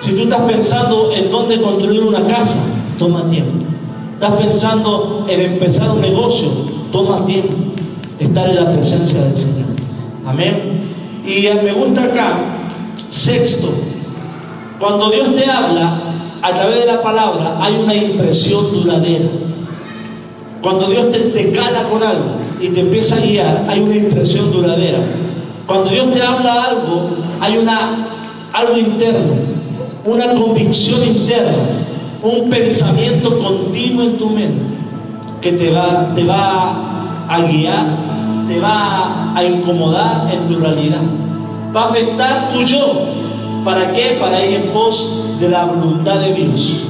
Si 0.05 0.11
tú 0.11 0.23
estás 0.23 0.41
pensando 0.41 1.11
en 1.13 1.31
dónde 1.31 1.61
construir 1.61 2.03
una 2.03 2.25
casa, 2.27 2.57
toma 2.97 3.27
tiempo. 3.29 3.72
Estás 4.23 4.39
pensando 4.39 5.25
en 5.27 5.41
empezar 5.41 5.91
un 5.91 5.99
negocio, 5.99 6.47
toma 6.93 7.25
tiempo. 7.25 7.55
Estar 8.17 8.49
en 8.49 8.55
la 8.55 8.71
presencia 8.71 9.19
del 9.19 9.35
Señor. 9.35 9.67
Amén. 10.25 10.93
Y 11.25 11.49
me 11.61 11.73
gusta 11.73 12.05
acá, 12.05 12.37
sexto, 13.09 13.67
cuando 14.79 15.11
Dios 15.11 15.35
te 15.35 15.45
habla 15.45 16.39
a 16.41 16.53
través 16.53 16.79
de 16.79 16.85
la 16.85 17.01
palabra, 17.01 17.57
hay 17.59 17.75
una 17.83 17.93
impresión 17.93 18.71
duradera. 18.71 19.25
Cuando 20.61 20.87
Dios 20.87 21.07
te, 21.11 21.51
cala 21.51 21.83
con 21.89 22.01
algo 22.01 22.37
y 22.61 22.69
te 22.69 22.79
empieza 22.79 23.15
a 23.15 23.19
guiar, 23.19 23.65
hay 23.67 23.81
una 23.81 23.95
impresión 23.97 24.53
duradera. 24.53 24.99
Cuando 25.67 25.89
Dios 25.89 26.13
te 26.13 26.21
habla 26.21 26.63
algo, 26.63 27.09
hay 27.41 27.57
una, 27.57 28.07
algo 28.53 28.77
interno, 28.77 29.33
una 30.05 30.33
convicción 30.33 31.05
interna, 31.05 31.83
un 32.23 32.49
pensamiento 32.49 33.37
continuo 33.37 34.03
en 34.03 34.17
tu 34.17 34.29
mente 34.29 34.73
que 35.41 35.51
te 35.51 35.69
va, 35.71 36.11
te 36.15 36.23
va 36.23 37.25
a 37.27 37.41
guiar 37.41 38.13
te 38.47 38.59
va 38.59 39.33
a 39.35 39.43
incomodar 39.43 40.29
en 40.31 40.47
tu 40.47 40.59
realidad. 40.59 41.01
Va 41.75 41.83
a 41.83 41.89
afectar 41.89 42.49
tu 42.49 42.61
yo. 42.61 43.07
¿Para 43.63 43.91
qué? 43.91 44.17
Para 44.19 44.45
ir 44.45 44.55
en 44.55 44.71
pos 44.71 45.07
de 45.39 45.49
la 45.49 45.65
voluntad 45.65 46.19
de 46.19 46.33
Dios. 46.33 46.83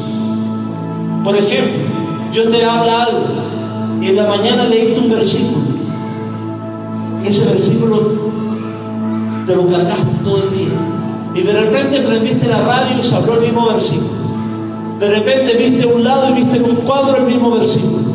Por 1.24 1.36
ejemplo, 1.38 1.84
Dios 2.32 2.50
te 2.50 2.66
habla 2.66 3.04
algo 3.04 3.22
y 4.02 4.08
en 4.08 4.16
la 4.16 4.28
mañana 4.28 4.66
leíste 4.66 5.00
un 5.00 5.10
versículo. 5.12 5.66
Y 7.24 7.28
ese 7.28 7.46
versículo 7.46 8.12
te 9.46 9.56
lo 9.56 9.68
cargaste 9.68 10.24
todo 10.24 10.44
el 10.44 10.58
día. 10.58 10.74
Y 11.36 11.42
de 11.42 11.54
repente 11.54 12.02
prendiste 12.02 12.48
la 12.48 12.62
radio 12.62 13.00
y 13.00 13.04
se 13.04 13.16
habló 13.16 13.36
el 13.36 13.42
mismo 13.42 13.68
versículo. 13.68 14.23
De 15.04 15.10
repente 15.10 15.54
viste 15.56 15.86
un 15.86 16.02
lado 16.02 16.30
y 16.30 16.34
viste 16.34 16.56
en 16.56 16.64
un 16.64 16.76
cuadro 16.78 17.18
el 17.18 17.24
mismo 17.24 17.52
versículo. 17.52 18.06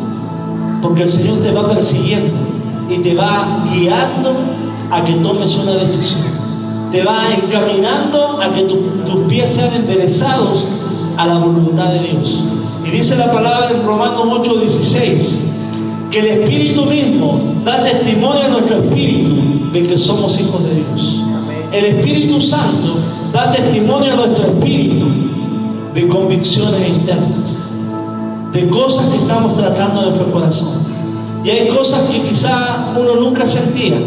Porque 0.81 1.03
el 1.03 1.09
Señor 1.09 1.37
te 1.43 1.51
va 1.51 1.69
persiguiendo 1.69 2.35
y 2.89 2.97
te 2.97 3.13
va 3.13 3.63
guiando 3.71 4.33
a 4.89 5.03
que 5.03 5.13
tomes 5.13 5.55
una 5.55 5.73
decisión. 5.73 6.23
Te 6.91 7.03
va 7.03 7.27
encaminando 7.31 8.41
a 8.41 8.51
que 8.51 8.63
tus 8.63 9.17
pies 9.27 9.51
sean 9.51 9.71
enderezados 9.75 10.65
a 11.15 11.27
la 11.27 11.37
voluntad 11.37 11.91
de 11.91 11.99
Dios. 11.99 12.43
Y 12.83 12.89
dice 12.89 13.15
la 13.15 13.31
palabra 13.31 13.69
en 13.69 13.83
Romanos 13.83 14.25
8:16, 14.39 15.41
que 16.09 16.19
el 16.21 16.41
Espíritu 16.41 16.85
mismo 16.85 17.53
da 17.63 17.83
testimonio 17.83 18.45
a 18.45 18.47
nuestro 18.47 18.77
espíritu 18.77 19.69
de 19.71 19.83
que 19.83 19.95
somos 19.95 20.39
hijos 20.39 20.63
de 20.63 20.73
Dios. 20.73 21.21
El 21.71 21.85
Espíritu 21.85 22.41
Santo 22.41 22.97
da 23.31 23.51
testimonio 23.51 24.13
a 24.13 24.15
nuestro 24.15 24.45
espíritu 24.45 25.28
de 25.99 26.07
convicciones 26.07 26.87
internas, 26.87 27.57
de 28.53 28.67
cosas 28.69 29.07
que 29.09 29.17
estamos 29.17 29.57
tratando 29.57 30.01
en 30.01 30.09
nuestro 30.09 30.31
corazón. 30.31 30.79
Y 31.43 31.49
hay 31.49 31.67
cosas 31.67 32.09
que 32.09 32.21
quizá 32.21 32.93
uno 32.97 33.15
nunca 33.15 33.45
sentía, 33.45 33.97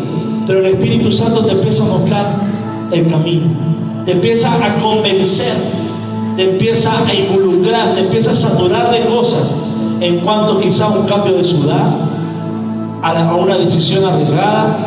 pero 0.47 0.61
el 0.61 0.67
Espíritu 0.67 1.13
Santo 1.13 1.45
te 1.45 1.53
empieza 1.53 1.83
a 1.83 1.87
mostrar 1.87 2.41
el 2.91 3.07
camino, 3.09 3.49
te 4.07 4.13
empieza 4.13 4.53
a 4.55 4.79
convencer, 4.79 5.53
te 6.37 6.51
empieza 6.51 6.93
a 7.07 7.15
involucrar, 7.15 7.95
te 7.95 8.01
empieza 8.01 8.31
a 8.31 8.35
saturar 8.35 8.91
de 8.91 9.05
cosas 9.05 9.55
en 10.01 10.21
cuanto 10.21 10.61
quizá 10.61 10.87
a 10.87 10.89
un 10.89 11.07
cambio 11.07 11.35
de 11.35 11.45
ciudad, 11.45 11.95
a, 13.03 13.35
una 13.35 13.57
decisión 13.57 14.05
arriesgada, 14.05 14.79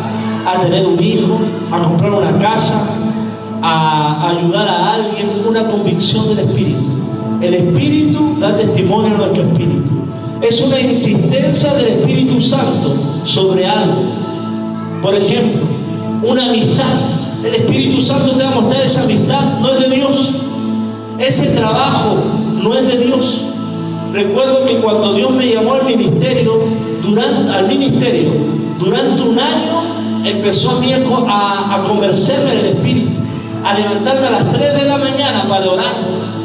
a 0.47 0.59
tener 0.59 0.88
un 0.88 1.01
hijo, 1.01 1.39
a 1.71 1.83
comprar 1.83 2.13
una 2.13 2.38
casa, 2.39 2.81
a 3.67 4.29
ayudar 4.29 4.67
a 4.67 4.93
alguien, 4.93 5.43
una 5.48 5.67
convicción 5.67 6.27
del 6.27 6.39
Espíritu. 6.48 6.89
El 7.41 7.53
Espíritu 7.53 8.38
da 8.39 8.55
testimonio 8.55 9.15
a 9.15 9.17
nuestro 9.17 9.43
Espíritu 9.43 10.05
es 10.41 10.62
una 10.62 10.79
insistencia 10.79 11.74
del 11.74 11.86
Espíritu 11.86 12.39
Santo 12.41 12.95
sobre 13.24 13.65
algo. 13.65 14.03
Por 15.01 15.15
ejemplo, 15.15 15.62
una 16.24 16.50
amistad. 16.50 16.93
El 17.43 17.55
Espíritu 17.55 18.01
Santo 18.01 18.31
te 18.31 18.43
va 18.43 18.51
a 18.51 18.62
mostrar 18.62 18.84
esa 18.84 19.03
amistad, 19.03 19.60
no 19.60 19.72
es 19.72 19.79
de 19.79 19.95
Dios. 19.95 20.31
Ese 21.19 21.48
trabajo 21.48 22.17
no 22.62 22.74
es 22.75 22.88
de 22.88 22.98
Dios. 23.05 23.41
Recuerdo 24.13 24.65
que 24.65 24.77
cuando 24.77 25.13
Dios 25.13 25.31
me 25.31 25.48
llamó 25.48 25.74
al 25.74 25.86
ministerio, 25.86 26.62
durante, 27.01 27.51
al 27.51 27.67
ministerio, 27.67 28.31
durante 28.79 29.22
un 29.22 29.39
año 29.39 30.24
empezó 30.24 30.72
a 30.72 30.79
mí 30.79 30.91
a, 30.93 31.75
a 31.75 31.84
convencerme 31.84 32.53
en 32.53 32.60
el 32.60 32.65
Espíritu, 32.65 33.12
a 33.65 33.74
levantarme 33.74 34.27
a 34.27 34.31
las 34.31 34.51
3 34.53 34.81
de 34.81 34.86
la 34.86 34.98
mañana 35.00 35.48
para 35.48 35.67
orar. 35.72 35.95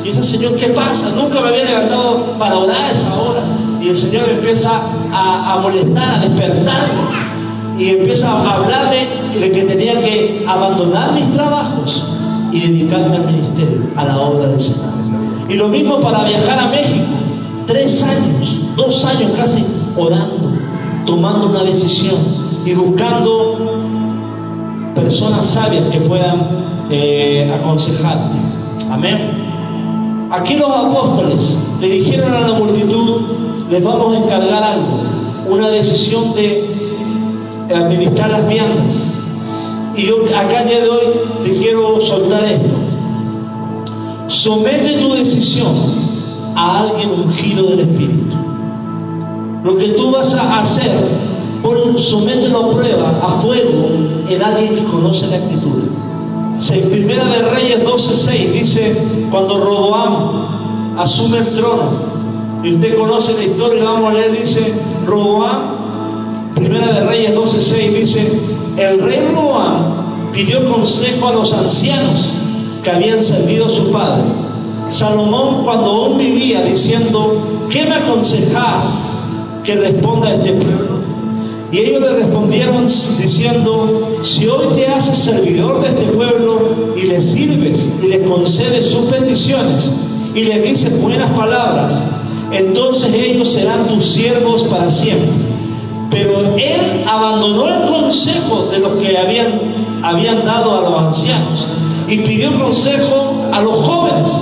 Y 0.03 0.09
dije, 0.09 0.23
Señor, 0.23 0.57
¿qué 0.57 0.69
pasa? 0.69 1.11
Nunca 1.15 1.41
me 1.43 1.49
había 1.49 1.65
levantado 1.65 2.39
para 2.39 2.57
orar 2.57 2.81
a 2.81 2.91
esa 2.91 3.15
hora. 3.15 3.43
Y 3.81 3.91
el 3.91 3.97
Señor 3.97 4.27
empieza 4.31 4.71
a, 5.12 5.59
molestar, 5.61 6.15
a 6.15 6.19
despertarme. 6.21 7.31
Y 7.79 7.91
empieza 7.91 8.31
a 8.31 8.55
hablarme 8.55 9.09
de 9.39 9.53
que 9.53 9.62
tenía 9.62 10.00
que 10.00 10.47
abandonar 10.49 11.12
mis 11.12 11.31
trabajos 11.31 12.07
y 12.53 12.61
dedicarme 12.61 13.17
al 13.17 13.27
ministerio, 13.27 13.87
a 13.97 14.05
la 14.07 14.19
obra 14.19 14.49
del 14.49 14.61
Señor. 14.61 14.91
Y 15.49 15.55
lo 15.55 15.69
mismo 15.69 16.00
para 16.00 16.25
viajar 16.25 16.59
a 16.59 16.69
México. 16.69 17.07
Tres 17.67 18.03
años, 18.03 18.75
dos 18.77 19.05
años 19.05 19.33
casi 19.37 19.65
orando, 19.97 20.53
tomando 21.05 21.49
una 21.49 21.62
decisión 21.62 22.19
y 22.65 22.73
buscando 22.75 23.79
personas 24.95 25.47
sabias 25.47 25.85
que 25.93 26.00
puedan 26.00 26.70
eh, 26.91 27.53
aconsejarte. 27.55 28.37
Amén. 28.91 30.29
Aquí 30.31 30.57
los 30.57 30.71
apóstoles 30.71 31.59
le 31.81 31.89
dijeron 31.89 32.33
a 32.33 32.41
la 32.41 32.53
multitud, 32.55 33.23
les 33.71 33.83
vamos 33.83 34.15
a 34.15 34.19
encargar 34.19 34.63
algo. 34.63 35.01
una 35.49 35.69
decisión 35.69 36.33
de 36.35 37.69
administrar 37.75 38.31
las 38.31 38.49
viandas. 38.49 38.95
Y 39.97 40.07
yo 40.07 40.17
acá 40.37 40.63
día 40.63 40.81
de 40.81 40.89
hoy 40.89 41.07
te 41.43 41.53
quiero 41.55 42.01
soltar 42.01 42.45
esto. 42.45 42.75
Somete 44.29 44.99
tu 44.99 45.15
decisión 45.15 45.75
a 46.55 46.81
alguien 46.81 47.11
ungido 47.11 47.67
del 47.71 47.81
Espíritu. 47.81 48.37
Lo 49.65 49.77
que 49.77 49.89
tú 49.89 50.13
vas 50.13 50.35
a 50.35 50.61
hacer, 50.61 50.93
pon, 51.63 51.99
somételo 51.99 52.61
a 52.61 52.71
prueba, 52.71 53.21
a 53.23 53.29
fuego, 53.41 53.89
en 54.29 54.43
alguien 54.43 54.77
que 54.77 54.85
conoce 54.85 55.27
la 55.27 55.37
Escritura. 55.37 55.90
Primera 56.69 57.25
de 57.25 57.43
Reyes 57.43 57.85
12.6 57.85 58.52
dice, 58.52 58.97
cuando 59.31 59.64
Roboam 59.64 60.99
asume 60.99 61.38
el 61.38 61.55
trono, 61.55 62.11
y 62.62 62.75
usted 62.75 62.99
conoce 62.99 63.33
la 63.33 63.45
historia, 63.45 63.83
la 63.83 63.93
vamos 63.93 64.11
a 64.11 64.14
leer, 64.14 64.33
dice, 64.33 64.75
Roboam, 65.07 66.55
Primera 66.55 66.93
de 66.93 67.00
Reyes 67.07 67.35
12.6 67.35 67.93
dice, 67.95 68.40
el 68.76 69.00
rey 69.00 69.26
Roboam 69.35 70.33
pidió 70.33 70.71
consejo 70.71 71.29
a 71.29 71.33
los 71.33 71.52
ancianos 71.55 72.29
que 72.85 72.90
habían 72.90 73.23
servido 73.23 73.67
a 73.67 73.71
su 73.71 73.90
padre. 73.90 74.25
Salomón 74.90 75.64
cuando 75.64 75.90
aún 75.90 76.19
vivía 76.19 76.62
diciendo, 76.62 77.67
¿qué 77.71 77.87
me 77.87 77.95
aconsejas 77.95 78.85
que 79.64 79.76
responda 79.76 80.29
a 80.29 80.35
este 80.35 80.52
pueblo? 80.52 80.90
Y 81.73 81.79
ellos 81.79 82.00
le 82.00 82.15
respondieron 82.15 82.87
diciendo, 82.87 84.21
si 84.25 84.49
hoy 84.49 84.75
te 84.75 84.89
haces 84.89 85.19
servidor 85.19 85.81
de 85.83 85.89
este 85.89 86.12
pueblo 86.12 86.95
y 86.97 87.03
le 87.03 87.21
sirves 87.21 87.89
y 88.03 88.09
le 88.09 88.23
concedes 88.23 88.87
sus 88.87 89.03
peticiones 89.03 89.91
y 90.35 90.45
le 90.45 90.61
dices 90.61 91.00
buenas 91.00 91.31
palabras, 91.31 92.03
entonces 92.50 93.15
ellos 93.15 93.53
serán 93.53 93.87
tus 93.87 94.11
siervos 94.11 94.65
para 94.65 94.91
siempre. 94.91 95.31
Pero 96.11 96.57
él 96.57 97.05
abandonó 97.07 97.69
el 97.69 97.89
consejo 97.89 98.69
de 98.73 98.81
los 98.81 98.95
que 98.95 99.17
habían, 99.17 100.03
habían 100.03 100.45
dado 100.45 100.77
a 100.77 100.81
los 100.81 100.99
ancianos 100.99 101.69
y 102.09 102.19
pidió 102.19 102.53
consejo 102.61 103.49
a 103.53 103.61
los 103.62 103.77
jóvenes 103.77 104.33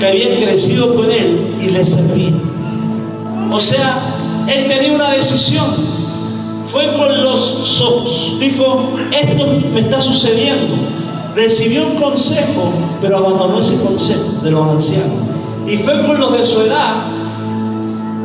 que 0.00 0.06
habían 0.06 0.42
crecido 0.42 0.92
con 0.96 1.10
él 1.10 1.56
y 1.60 1.70
le 1.70 1.86
servían. 1.86 2.40
O 3.52 3.60
sea, 3.60 4.00
él 4.48 4.66
tenía 4.66 4.92
una 4.92 5.10
decisión. 5.10 5.93
Fue 6.74 6.92
con 6.94 7.22
los, 7.22 8.40
dijo, 8.40 8.94
esto 9.12 9.46
me 9.72 9.78
está 9.78 10.00
sucediendo. 10.00 10.74
Recibió 11.32 11.86
un 11.86 11.94
consejo, 11.94 12.72
pero 13.00 13.18
abandonó 13.18 13.60
ese 13.60 13.76
consejo 13.80 14.42
de 14.42 14.50
los 14.50 14.68
ancianos. 14.68 15.18
Y 15.68 15.76
fue 15.78 16.04
con 16.04 16.18
los 16.18 16.36
de 16.36 16.44
su 16.44 16.62
edad 16.62 17.04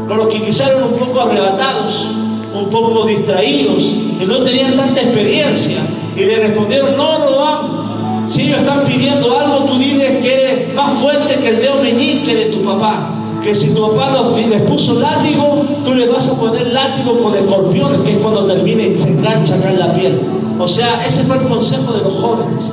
con 0.07 0.17
los 0.17 0.29
que 0.29 0.41
quizás 0.41 0.69
eran 0.69 0.85
un 0.85 0.97
poco 0.97 1.21
arrebatados, 1.21 2.07
un 2.51 2.67
poco 2.71 3.05
distraídos 3.05 3.83
y 3.83 4.25
no 4.27 4.39
tenían 4.39 4.75
tanta 4.75 5.01
experiencia. 5.01 5.81
Y 6.15 6.21
le 6.21 6.39
respondieron, 6.39 6.97
no, 6.97 7.19
no, 7.19 8.27
si 8.27 8.47
ellos 8.47 8.61
están 8.61 8.83
pidiendo 8.83 9.39
algo, 9.39 9.65
tú 9.65 9.77
diles 9.77 10.23
que 10.23 10.33
eres 10.33 10.73
más 10.73 10.93
fuerte 10.93 11.35
que 11.35 11.49
el 11.49 11.59
dedo 11.59 11.75
meñique 11.83 12.33
de 12.33 12.45
tu 12.45 12.63
papá. 12.63 13.13
Que 13.43 13.55
si 13.55 13.73
tu 13.73 13.81
papá 13.81 14.11
les 14.35 14.61
puso 14.63 14.99
látigo, 14.99 15.65
tú 15.85 15.93
les 15.93 16.11
vas 16.11 16.27
a 16.27 16.33
poner 16.33 16.73
látigo 16.73 17.17
con 17.19 17.35
escorpiones, 17.35 18.01
que 18.01 18.11
es 18.13 18.17
cuando 18.17 18.45
termina 18.45 18.83
y 18.83 18.97
se 18.97 19.07
engancha 19.07 19.55
acá 19.55 19.71
en 19.71 19.79
la 19.79 19.93
piel. 19.93 20.19
O 20.59 20.67
sea, 20.67 21.05
ese 21.05 21.23
fue 21.23 21.37
el 21.37 21.43
consejo 21.43 21.93
de 21.93 22.03
los 22.03 22.13
jóvenes. 22.15 22.71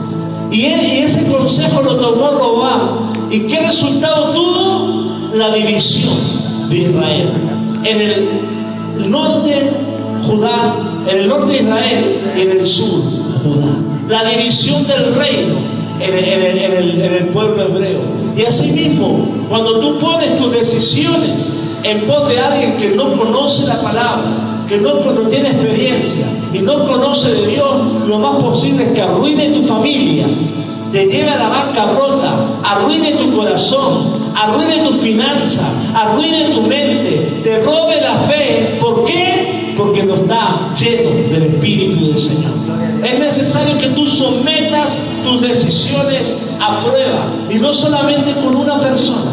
Y, 0.50 0.66
y 0.66 0.98
ese 1.04 1.24
consejo 1.30 1.82
lo 1.82 1.96
tomó 1.96 2.30
Robán. 2.30 3.28
¿Y 3.30 3.40
qué 3.40 3.60
resultado 3.60 4.32
tuvo? 4.32 5.30
La 5.34 5.50
división 5.50 6.16
de 6.68 6.76
Israel. 6.76 7.30
En 7.84 8.00
el 8.00 9.10
norte, 9.10 9.72
Judá, 10.26 10.74
en 11.08 11.16
el 11.16 11.28
norte 11.28 11.52
de 11.52 11.62
Israel 11.62 12.32
y 12.36 12.40
en 12.40 12.50
el 12.50 12.66
sur, 12.66 13.02
Judá. 13.42 13.76
La 14.08 14.24
división 14.24 14.86
del 14.86 15.14
reino 15.14 15.76
en 16.00 17.02
el, 17.02 17.28
pueblo 17.28 17.62
hebreo. 17.62 18.00
Y 18.36 18.44
así 18.44 18.70
mismo, 18.70 19.26
cuando 19.48 19.80
tú 19.80 19.98
pones 19.98 20.36
tus 20.36 20.52
decisiones 20.52 21.50
en 21.82 22.04
pos 22.04 22.28
de 22.28 22.38
alguien 22.38 22.76
que 22.76 22.90
no 22.90 23.16
conoce 23.16 23.66
la 23.66 23.80
palabra, 23.80 24.64
que 24.68 24.78
no, 24.78 25.00
no, 25.00 25.22
tiene 25.22 25.50
experiencia 25.50 26.26
y 26.52 26.58
no 26.58 26.84
conoce 26.86 27.30
de 27.30 27.46
Dios, 27.46 27.76
lo 28.06 28.18
más 28.18 28.42
posible 28.42 28.84
es 28.84 28.92
que 28.92 29.00
arruine 29.00 29.48
tu 29.50 29.62
familia, 29.62 30.26
te 30.92 31.06
lleve 31.06 31.30
a 31.30 31.38
la 31.38 31.48
bancarrota, 31.48 32.60
arruine 32.62 33.12
tu 33.12 33.34
corazón, 33.34 34.32
arruine 34.34 34.78
tu 34.80 34.92
finanza, 34.92 35.62
arruine 35.94 36.50
tu 36.50 36.62
mente, 36.62 37.40
te 37.42 37.62
robe 37.62 38.00
la 38.02 38.18
fe. 38.28 38.76
¿Por 38.78 39.04
qué? 39.04 39.72
Porque 39.76 40.02
no 40.02 40.14
está 40.14 40.72
lleno 40.78 41.10
del 41.30 41.42
Espíritu 41.44 42.06
del 42.06 42.18
Señor. 42.18 42.52
Es 43.02 43.18
necesario 43.18 43.78
que 43.78 43.88
tú 43.88 44.06
sometas 44.06 44.98
tus 45.24 45.40
decisiones 45.40 46.45
a 46.66 46.80
prueba 46.80 47.32
y 47.50 47.58
no 47.58 47.72
solamente 47.72 48.34
con 48.34 48.56
una 48.56 48.80
persona, 48.80 49.30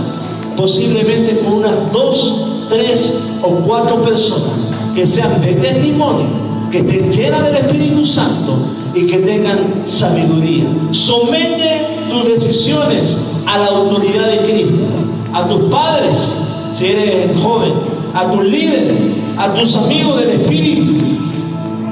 posiblemente 0.56 1.40
con 1.40 1.54
unas 1.54 1.92
dos, 1.92 2.46
tres 2.70 3.20
o 3.42 3.50
cuatro 3.66 4.02
personas 4.02 4.52
que 4.96 5.08
sean 5.08 5.42
de 5.42 5.54
testimonio, 5.56 6.28
que 6.72 6.80
estén 6.80 7.12
llenas 7.12 7.44
del 7.44 7.56
Espíritu 7.56 8.06
Santo 8.06 8.58
y 8.94 9.08
que 9.08 9.18
tengan 9.20 9.82
sabiduría. 9.86 10.66
Somete 10.92 12.08
tus 12.10 12.26
decisiones 12.26 13.18
a 13.48 13.58
la 13.58 13.68
autoridad 13.68 14.28
de 14.28 14.38
Cristo, 14.40 14.86
a 15.34 15.48
tus 15.48 15.62
padres, 15.72 16.36
si 16.74 16.86
eres 16.86 17.36
joven, 17.42 17.74
a 18.14 18.32
tus 18.32 18.44
líderes, 18.44 19.00
a 19.38 19.54
tus 19.54 19.76
amigos 19.76 20.20
del 20.20 20.42
Espíritu. 20.42 20.94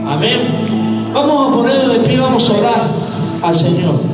Amén. 0.07 1.09
Vamos 1.13 1.49
a 1.49 1.55
ponerlo 1.55 1.93
de 1.93 1.99
pie, 1.99 2.19
vamos 2.19 2.49
a 2.49 2.53
orar 2.53 2.87
al 3.41 3.55
Señor. 3.55 4.10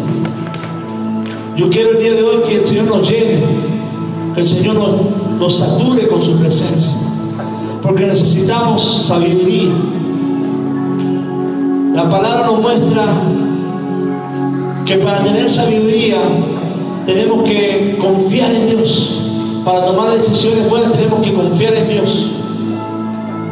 Yo 1.58 1.72
quiero 1.72 1.94
el 1.94 1.98
día 1.98 2.14
de 2.14 2.22
hoy 2.22 2.44
que 2.48 2.58
el 2.58 2.66
Señor 2.68 2.86
nos 2.86 3.10
llene, 3.10 3.44
que 4.36 4.42
el 4.42 4.48
Señor 4.48 4.76
nos, 4.76 5.40
nos 5.40 5.58
sature 5.58 6.08
con 6.08 6.22
su 6.22 6.38
presencia, 6.38 6.94
porque 7.82 8.06
necesitamos 8.06 9.08
sabiduría. 9.08 9.72
La 11.96 12.08
palabra 12.08 12.46
nos 12.46 12.62
muestra 12.62 13.06
que 14.86 14.98
para 14.98 15.24
tener 15.24 15.50
sabiduría 15.50 16.20
tenemos 17.08 17.42
que 17.44 17.98
confiar 18.00 18.52
en 18.54 18.70
Dios. 18.70 19.20
Para 19.66 19.84
tomar 19.84 20.12
decisiones 20.12 20.70
buenas 20.70 20.94
tenemos 20.94 21.26
que 21.26 21.34
confiar 21.34 21.74
en 21.74 21.90
Dios. 21.90 22.28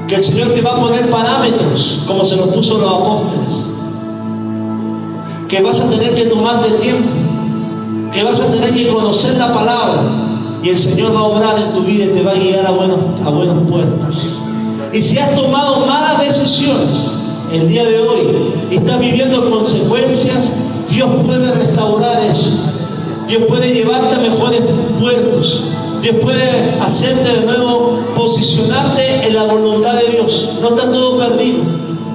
Que 0.08 0.16
el 0.16 0.24
Señor 0.24 0.50
te 0.50 0.62
va 0.62 0.78
a 0.78 0.80
poner 0.80 1.10
parámetros 1.10 2.04
como 2.06 2.24
se 2.24 2.36
los 2.36 2.50
puso 2.50 2.78
los 2.78 2.88
apóstoles. 2.88 3.66
Que 5.50 5.60
vas 5.64 5.80
a 5.80 5.90
tener 5.90 6.14
que 6.14 6.26
tomar 6.26 6.62
de 6.62 6.70
tiempo. 6.78 7.25
Que 8.16 8.24
vas 8.24 8.40
a 8.40 8.46
tener 8.46 8.74
que 8.74 8.88
conocer 8.88 9.38
la 9.38 9.54
palabra. 9.54 10.02
Y 10.64 10.70
el 10.70 10.78
Señor 10.78 11.14
va 11.14 11.20
a 11.20 11.24
obrar 11.24 11.60
en 11.60 11.74
tu 11.74 11.82
vida 11.82 12.06
y 12.06 12.08
te 12.08 12.24
va 12.24 12.32
a 12.32 12.36
guiar 12.36 12.66
a 12.66 12.72
buenos, 12.72 12.98
a 13.26 13.30
buenos 13.30 13.70
puertos. 13.70 14.16
Y 14.94 15.02
si 15.02 15.18
has 15.18 15.36
tomado 15.36 15.86
malas 15.86 16.22
decisiones 16.22 17.14
el 17.52 17.68
día 17.68 17.84
de 17.84 18.00
hoy 18.00 18.54
y 18.72 18.76
estás 18.78 19.00
viviendo 19.00 19.52
consecuencias, 19.52 20.54
Dios 20.90 21.10
puede 21.26 21.52
restaurar 21.52 22.24
eso. 22.24 22.52
Dios 23.28 23.44
puede 23.50 23.74
llevarte 23.74 24.16
a 24.16 24.20
mejores 24.20 24.62
puertos. 24.98 25.66
Dios 26.02 26.16
puede 26.22 26.80
hacerte 26.80 27.42
de 27.42 27.46
nuevo 27.46 28.00
posicionarte 28.16 29.28
en 29.28 29.36
la 29.36 29.44
voluntad 29.44 29.96
de 29.96 30.12
Dios. 30.12 30.54
No 30.62 30.70
está 30.70 30.90
todo 30.90 31.18
perdido, 31.18 31.60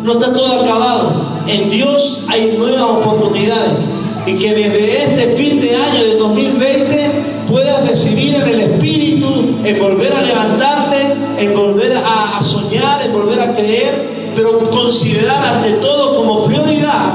no 0.03 0.13
está 0.13 0.33
todo 0.33 0.63
acabado. 0.63 1.43
En 1.47 1.69
Dios 1.69 2.21
hay 2.29 2.57
nuevas 2.59 2.83
oportunidades. 2.83 3.91
Y 4.27 4.35
que 4.35 4.55
desde 4.55 5.05
este 5.05 5.29
fin 5.37 5.61
de 5.61 5.75
año 5.75 6.05
de 6.05 6.17
2020 6.17 7.11
puedas 7.47 7.89
decidir 7.89 8.37
en 8.37 8.49
el 8.49 8.61
Espíritu, 8.61 9.59
en 9.65 9.79
volver 9.79 10.13
a 10.13 10.23
levantarte, 10.23 11.15
en 11.39 11.55
volver 11.55 11.97
a, 11.97 12.41
soñar, 12.43 13.03
en 13.03 13.13
volver 13.13 13.41
a 13.41 13.55
creer, 13.55 14.33
pero 14.35 14.59
considerar 14.71 15.57
ante 15.57 15.73
todo 15.75 16.15
como 16.15 16.45
prioridad 16.45 17.13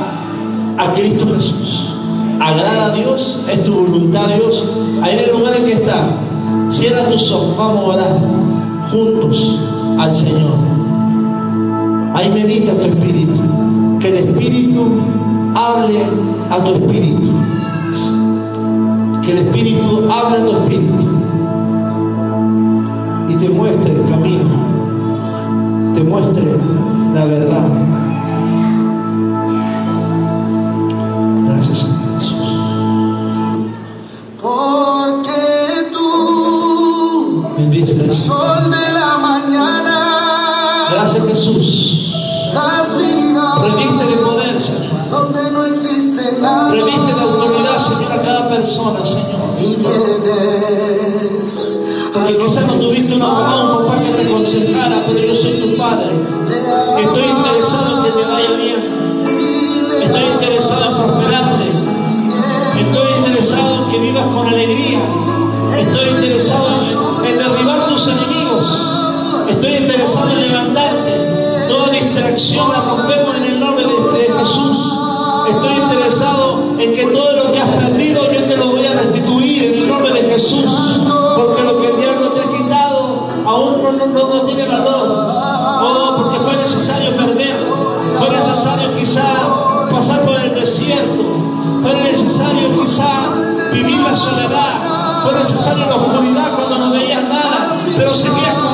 a 0.77 0.93
Cristo 0.93 1.25
Jesús 1.35 1.95
agrada 2.39 2.87
a 2.87 2.95
Dios, 2.95 3.43
es 3.51 3.63
tu 3.63 3.73
voluntad 3.73 4.27
Dios. 4.27 4.63
Ahí 5.01 5.17
en 5.17 5.25
el 5.25 5.31
lugar 5.31 5.55
en 5.55 5.65
que 5.65 5.73
está, 5.73 6.07
cierra 6.69 7.07
tus 7.07 7.31
ojos, 7.31 7.57
vamos 7.57 7.83
a 7.83 7.87
orar 7.87 8.19
juntos 8.91 9.59
al 9.97 10.13
Señor. 10.13 10.57
Ahí 12.13 12.29
medita 12.29 12.73
tu 12.73 12.85
espíritu, 12.85 13.39
que 13.99 14.07
el 14.09 14.15
espíritu 14.15 14.85
hable 15.55 15.99
a 16.49 16.63
tu 16.63 16.75
espíritu. 16.75 17.31
Que 19.21 19.31
el 19.31 19.37
espíritu 19.39 20.09
hable 20.09 20.37
a 20.37 20.45
tu 20.45 20.51
espíritu 20.51 21.05
y 23.27 23.33
te 23.35 23.49
muestre 23.49 23.91
el 23.91 24.09
camino, 24.09 24.49
te 25.93 26.03
muestre 26.03 26.43
la 27.13 27.25
verdad. 27.25 27.94
yo 53.19 53.57
no 53.57 53.85
papá 53.85 53.97
que 54.03 54.11
te 54.11 54.27
aconsejara, 54.27 54.97
pero 55.07 55.19
yo 55.19 55.35
soy 55.35 55.51
tu 55.53 55.77
padre. 55.77 56.11
Estoy 57.01 57.23
interesado 57.23 57.97
en 57.97 58.03
que 58.03 58.11
te 58.11 58.27
vaya 58.27 58.51
bien. 58.51 58.75
Estoy 60.03 60.23
interesado 60.33 60.85
en 60.85 60.97
prosperarte. 60.97 61.63
Estoy 62.79 63.11
interesado 63.17 63.75
en 63.75 63.91
que 63.91 63.99
vivas 63.99 64.27
con 64.27 64.47
alegría. 64.47 64.99
Estoy 65.77 66.09
interesado 66.09 66.67
en, 67.25 67.37
derribar 67.37 67.87
tus 67.87 68.07
enemigos. 68.07 69.47
Estoy 69.49 69.75
interesado 69.75 70.29
en 70.31 70.41
levantarte. 70.41 71.67
Toda 71.69 71.89
distracción 71.89 72.71
a 72.71 72.81
romper 72.81 73.24
puedes 95.25 95.51
usar 95.51 95.77
en 95.79 95.89
la 95.89 95.95
oscuridad 95.95 96.53
cuando 96.55 96.77
no 96.77 96.91
veías 96.91 97.27
nada, 97.27 97.73
pero 97.97 98.13
seguías 98.13 98.64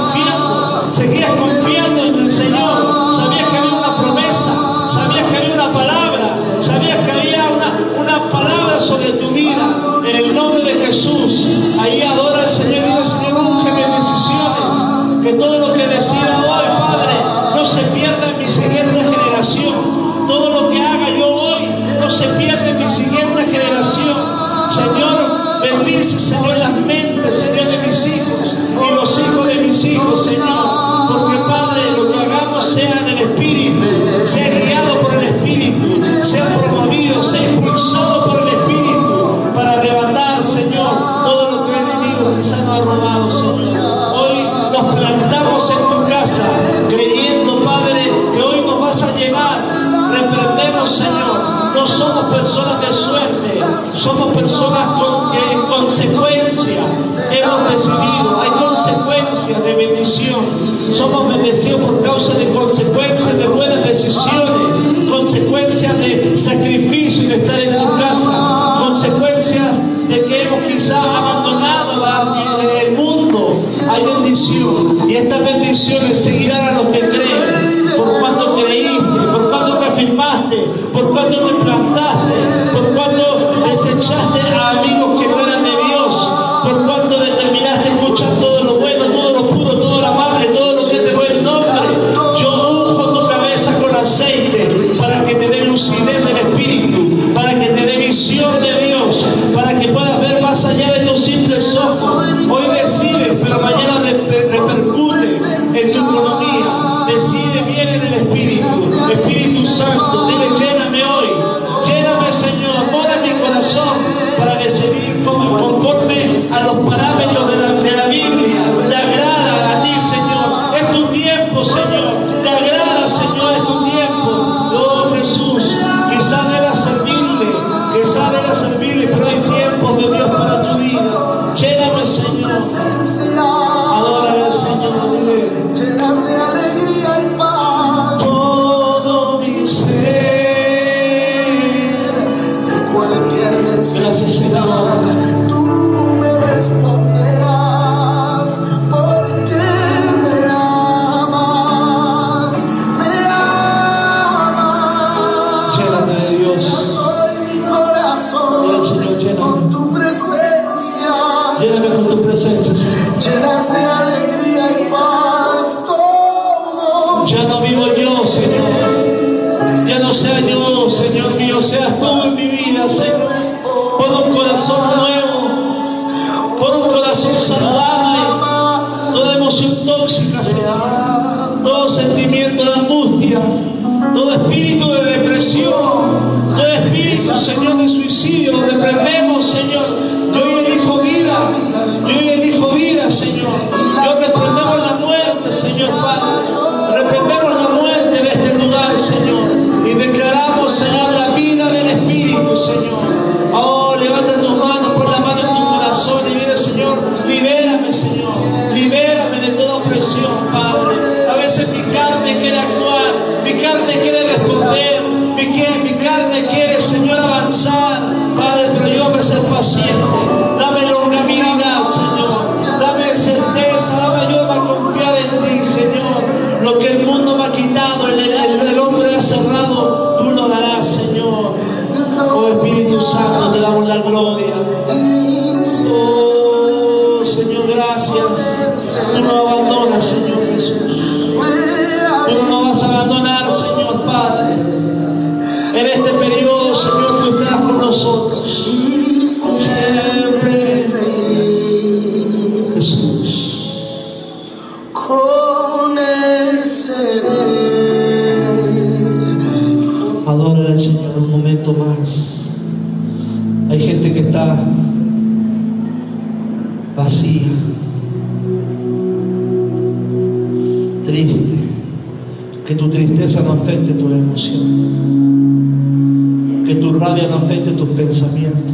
tus 277.81 277.89
pensamientos. 277.89 278.71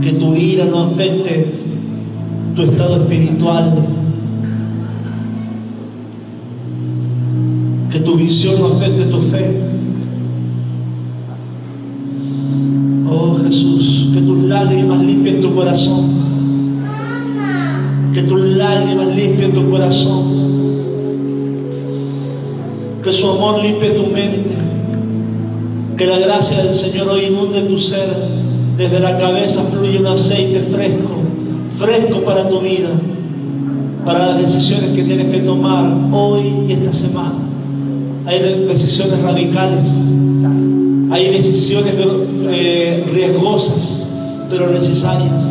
Que 0.00 0.12
tu 0.12 0.36
ira 0.36 0.66
no 0.66 0.84
afecte 0.84 1.54
tu 2.54 2.62
estado 2.62 3.02
espiritual. 3.02 3.74
Que 7.90 7.98
tu 7.98 8.14
visión 8.14 8.60
no 8.60 8.66
afecte 8.66 9.06
tu 9.06 9.20
fe. 9.20 9.60
Oh 13.10 13.36
Jesús, 13.44 14.10
que 14.14 14.20
tus 14.20 14.38
lágrimas 14.44 15.02
limpien 15.02 15.40
tu 15.40 15.52
corazón. 15.52 16.12
Que 18.12 18.22
tus 18.22 18.40
lágrimas 18.40 19.16
limpien 19.16 19.52
tu 19.52 19.68
corazón. 19.68 20.44
Que 23.02 23.12
su 23.12 23.28
amor 23.28 23.60
limpie 23.60 23.90
tu 23.90 24.06
mente. 24.06 24.43
Que 25.96 26.06
la 26.06 26.18
gracia 26.18 26.64
del 26.64 26.74
Señor 26.74 27.08
hoy 27.08 27.26
inunde 27.26 27.60
tu 27.62 27.78
ser. 27.78 28.08
Desde 28.76 28.98
la 28.98 29.16
cabeza 29.16 29.62
fluye 29.62 30.00
un 30.00 30.06
aceite 30.08 30.60
fresco, 30.60 31.10
fresco 31.78 32.20
para 32.24 32.48
tu 32.48 32.58
vida, 32.58 32.88
para 34.04 34.26
las 34.26 34.38
decisiones 34.38 34.90
que 34.96 35.04
tienes 35.04 35.32
que 35.32 35.38
tomar 35.38 35.94
hoy 36.10 36.66
y 36.68 36.72
esta 36.72 36.92
semana. 36.92 37.38
Hay 38.26 38.40
decisiones 38.66 39.22
radicales, 39.22 39.86
hay 41.12 41.30
decisiones 41.30 41.94
eh, 42.48 43.04
riesgosas, 43.12 44.08
pero 44.50 44.70
necesarias. 44.70 45.42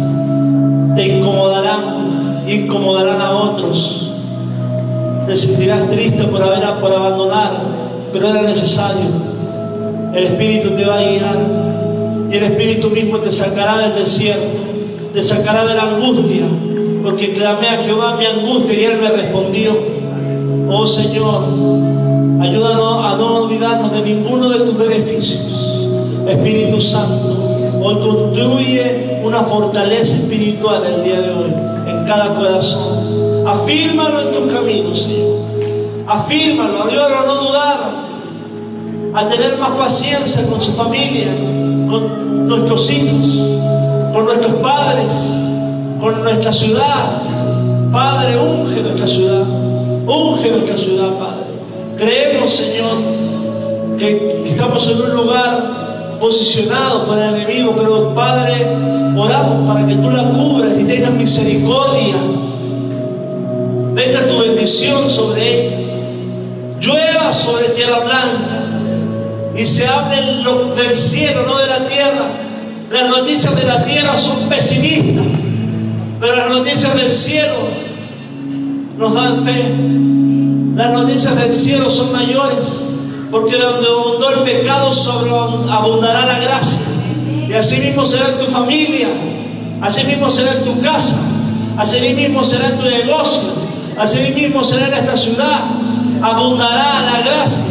Te 0.97 1.19
incomodarán, 1.19 2.43
incomodarán 2.49 3.21
a 3.21 3.31
otros. 3.31 4.11
Te 5.25 5.37
sentirás 5.37 5.89
triste 5.89 6.25
por, 6.25 6.43
haber, 6.43 6.81
por 6.81 6.91
abandonar, 6.91 7.63
pero 8.11 8.27
era 8.27 8.41
necesario. 8.41 9.32
El 10.13 10.23
Espíritu 10.25 10.71
te 10.71 10.85
va 10.85 10.99
a 10.99 11.03
guiar 11.03 11.63
y 12.31 12.35
el 12.35 12.43
Espíritu 12.43 12.89
mismo 12.89 13.17
te 13.19 13.31
sacará 13.31 13.77
del 13.79 13.95
desierto, 13.95 14.59
te 15.11 15.23
sacará 15.23 15.65
de 15.65 15.75
la 15.75 15.83
angustia, 15.83 16.45
porque 17.03 17.33
clamé 17.33 17.67
a 17.67 17.77
Jehová 17.77 18.17
mi 18.17 18.25
angustia 18.25 18.73
y 18.79 18.85
Él 18.85 18.99
me 19.01 19.09
respondió. 19.09 19.77
Oh 20.69 20.87
Señor, 20.87 21.43
ayúdanos 22.41 23.05
a 23.05 23.15
no 23.17 23.43
olvidarnos 23.43 23.93
de 23.93 24.01
ninguno 24.01 24.49
de 24.49 24.65
tus 24.65 24.77
beneficios. 24.77 25.81
Espíritu 26.27 26.79
Santo, 26.81 27.37
hoy 27.83 27.95
construye 27.95 29.19
una 29.23 29.41
fortaleza 29.41 30.15
espiritual 30.15 30.83
el 30.85 31.03
día 31.03 31.21
de 31.21 31.31
hoy 31.31 31.53
en 31.87 32.05
cada 32.05 32.33
corazón. 32.33 33.47
Afírmalo 33.47 34.21
en 34.21 34.31
tus 34.31 34.53
caminos, 34.53 35.01
Señor. 35.01 35.39
Afírmalo, 36.07 36.83
ayúdalo 36.83 37.19
a 37.19 37.25
no 37.25 37.35
dudar, 37.35 38.02
a 39.15 39.27
tener 39.29 39.57
más 39.57 39.71
paciencia 39.71 40.45
con 40.47 40.59
su 40.59 40.73
familia, 40.73 41.27
con 41.89 42.47
nuestros 42.47 42.89
hijos, 42.89 43.59
con 44.13 44.25
nuestros 44.25 44.53
padres, 44.55 45.13
con 45.99 46.23
nuestra 46.23 46.51
ciudad. 46.51 47.21
Padre, 47.91 48.37
unge 48.37 48.81
nuestra 48.81 49.07
ciudad, 49.07 49.43
unge 50.07 50.49
nuestra 50.49 50.77
ciudad, 50.77 51.09
Padre. 51.19 51.43
Creemos, 51.97 52.49
Señor, 52.49 52.97
que 53.99 54.45
estamos 54.47 54.87
en 54.87 55.01
un 55.01 55.13
lugar 55.13 56.17
posicionado 56.19 57.05
por 57.05 57.19
el 57.19 57.35
enemigo, 57.35 57.75
pero 57.77 58.15
Padre, 58.15 58.65
oramos 59.15 59.67
para 59.67 59.85
que 59.87 59.95
tú 59.95 60.09
la 60.09 60.23
cubras 60.29 60.71
y 60.79 60.85
tengas 60.85 61.11
misericordia. 61.11 62.15
Venga 63.93 64.27
tu 64.27 64.39
bendición 64.39 65.07
sobre 65.07 65.67
ella. 65.67 65.77
Llueva 66.81 67.31
sobre 67.31 67.65
tierra 67.69 67.99
blanca 67.99 68.63
y 69.55 69.65
se 69.65 69.87
hable 69.87 70.15
del 70.75 70.95
cielo, 70.95 71.43
no 71.45 71.57
de 71.57 71.67
la 71.67 71.87
tierra. 71.87 72.31
Las 72.91 73.09
noticias 73.09 73.55
de 73.55 73.63
la 73.63 73.83
tierra 73.85 74.17
son 74.17 74.49
pesimistas, 74.49 75.25
pero 76.19 76.35
las 76.35 76.49
noticias 76.49 76.95
del 76.95 77.11
cielo 77.11 77.55
nos 78.97 79.13
dan 79.13 79.43
fe. 79.43 79.75
Las 80.75 80.91
noticias 80.91 81.35
del 81.35 81.53
cielo 81.53 81.89
son 81.89 82.11
mayores, 82.11 82.83
porque 83.31 83.57
donde 83.57 83.87
abundó 83.87 84.29
el 84.31 84.39
pecado 84.39 84.91
abundará 85.71 86.25
la 86.25 86.39
gracia. 86.39 86.79
Y 87.47 87.53
así 87.53 87.79
mismo 87.79 88.05
será 88.05 88.29
en 88.29 88.39
tu 88.39 88.45
familia, 88.45 89.09
así 89.81 90.03
mismo 90.05 90.29
será 90.29 90.53
en 90.53 90.63
tu 90.63 90.81
casa, 90.81 91.17
así 91.77 92.13
mismo 92.13 92.43
será 92.43 92.69
en 92.69 92.77
tu 92.77 92.85
negocio, 92.85 93.41
así 93.97 94.33
mismo 94.33 94.63
será 94.63 94.87
en 94.87 94.93
esta 94.93 95.15
ciudad. 95.15 95.59
Abundará 96.21 97.01
la 97.01 97.21
gracia 97.21 97.63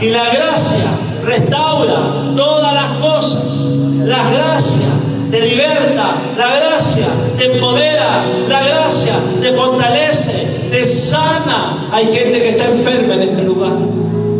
y 0.00 0.08
la 0.08 0.24
gracia 0.30 1.07
restaura 1.28 2.32
todas 2.36 2.74
las 2.74 2.92
cosas. 2.94 3.72
La 4.04 4.30
gracia 4.30 4.88
te 5.30 5.40
liberta, 5.42 6.16
la 6.36 6.56
gracia 6.56 7.06
te 7.36 7.52
empodera, 7.52 8.24
la 8.48 8.66
gracia 8.66 9.14
te 9.42 9.52
fortalece, 9.52 10.46
te 10.70 10.86
sana. 10.86 11.88
Hay 11.92 12.06
gente 12.06 12.42
que 12.42 12.48
está 12.50 12.68
enferma 12.68 13.14
en 13.14 13.22
este 13.22 13.42
lugar. 13.42 13.72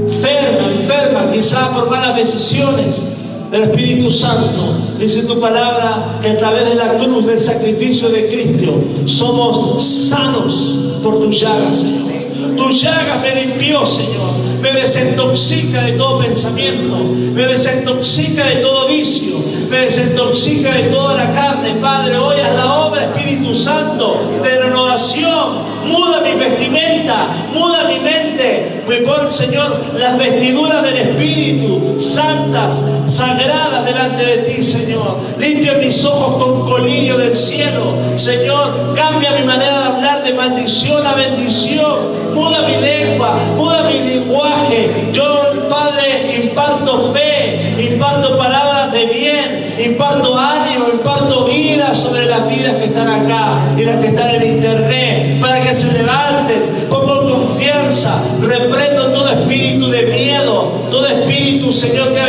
Enferma, 0.08 0.72
enferma, 0.72 1.30
quizá 1.32 1.70
por 1.74 1.90
malas 1.90 2.16
decisiones. 2.16 3.04
del 3.50 3.62
Espíritu 3.62 4.10
Santo 4.10 4.76
dice 4.98 5.22
tu 5.22 5.40
palabra 5.40 6.18
que 6.20 6.28
a 6.28 6.36
través 6.36 6.68
de 6.68 6.74
la 6.74 6.98
cruz 6.98 7.24
del 7.24 7.40
sacrificio 7.40 8.10
de 8.10 8.28
Cristo 8.28 8.74
somos 9.06 9.82
sanos 9.82 10.78
por 11.02 11.18
tus 11.18 11.40
llagas, 11.40 11.76
Señor. 11.76 12.08
Tu 12.56 12.70
llaga 12.70 13.22
me 13.22 13.34
limpió, 13.42 13.86
Señor. 13.86 14.47
Me 14.60 14.72
desintoxica 14.72 15.82
de 15.82 15.92
todo 15.92 16.18
pensamiento. 16.18 16.96
Me 16.96 17.46
desintoxica 17.46 18.46
de 18.46 18.56
todo 18.56 18.88
vicio. 18.88 19.38
Me 19.70 19.78
desintoxica 19.78 20.72
de 20.72 20.84
toda 20.84 21.16
la 21.16 21.32
carne. 21.32 21.74
Padre, 21.80 22.16
hoy 22.16 22.36
es 22.40 22.54
la 22.54 22.72
obra, 22.74 23.04
Espíritu 23.04 23.54
Santo, 23.54 24.20
de 24.42 24.58
renovación. 24.58 25.78
Muda 25.86 26.20
mi 26.20 26.38
vestimenta, 26.38 27.28
muda 27.52 27.84
mi 27.84 28.00
mente. 28.00 28.82
Me 28.88 28.96
pone, 28.98 29.30
Señor, 29.30 29.76
las 29.98 30.18
vestiduras 30.18 30.82
del 30.82 30.96
Espíritu, 30.96 31.96
santas, 32.00 32.80
sagradas 33.18 33.84
delante 33.84 34.24
de 34.24 34.38
ti, 34.38 34.62
Señor. 34.62 35.18
Limpia 35.38 35.74
mis 35.74 36.04
ojos 36.04 36.40
con 36.40 36.64
colirio 36.64 37.18
del 37.18 37.36
cielo. 37.36 37.94
Señor, 38.14 38.94
cambia 38.94 39.32
mi 39.32 39.44
manera 39.44 39.80
de 39.80 39.84
hablar 39.86 40.22
de 40.22 40.34
maldición 40.34 41.04
a 41.04 41.14
bendición 41.14 42.28
muda 42.38 42.62
mi 42.62 42.76
lengua, 42.76 43.38
muda 43.56 43.82
mi 43.82 43.98
lenguaje. 43.98 45.10
Yo, 45.12 45.68
Padre, 45.68 46.34
imparto 46.36 47.12
fe, 47.12 47.74
imparto 47.78 48.38
palabras 48.38 48.92
de 48.92 49.06
bien, 49.06 49.74
imparto 49.78 50.38
ánimo, 50.38 50.86
imparto 50.92 51.44
vida 51.44 51.94
sobre 51.94 52.26
las 52.26 52.48
vidas 52.48 52.76
que 52.76 52.84
están 52.86 53.08
acá 53.08 53.74
y 53.76 53.84
las 53.84 53.96
que 53.96 54.08
están 54.08 54.34
en 54.36 54.42
internet, 54.42 55.40
para 55.40 55.60
que 55.62 55.74
se 55.74 55.92
levanten, 55.92 56.86
pongo 56.88 57.22
confianza, 57.32 58.22
reprendo 58.40 59.12
todo 59.12 59.28
espíritu 59.28 59.90
de 59.90 60.02
miedo, 60.04 60.86
todo 60.90 61.06
espíritu, 61.06 61.72
Señor, 61.72 62.12
que 62.12 62.20
ha 62.20 62.26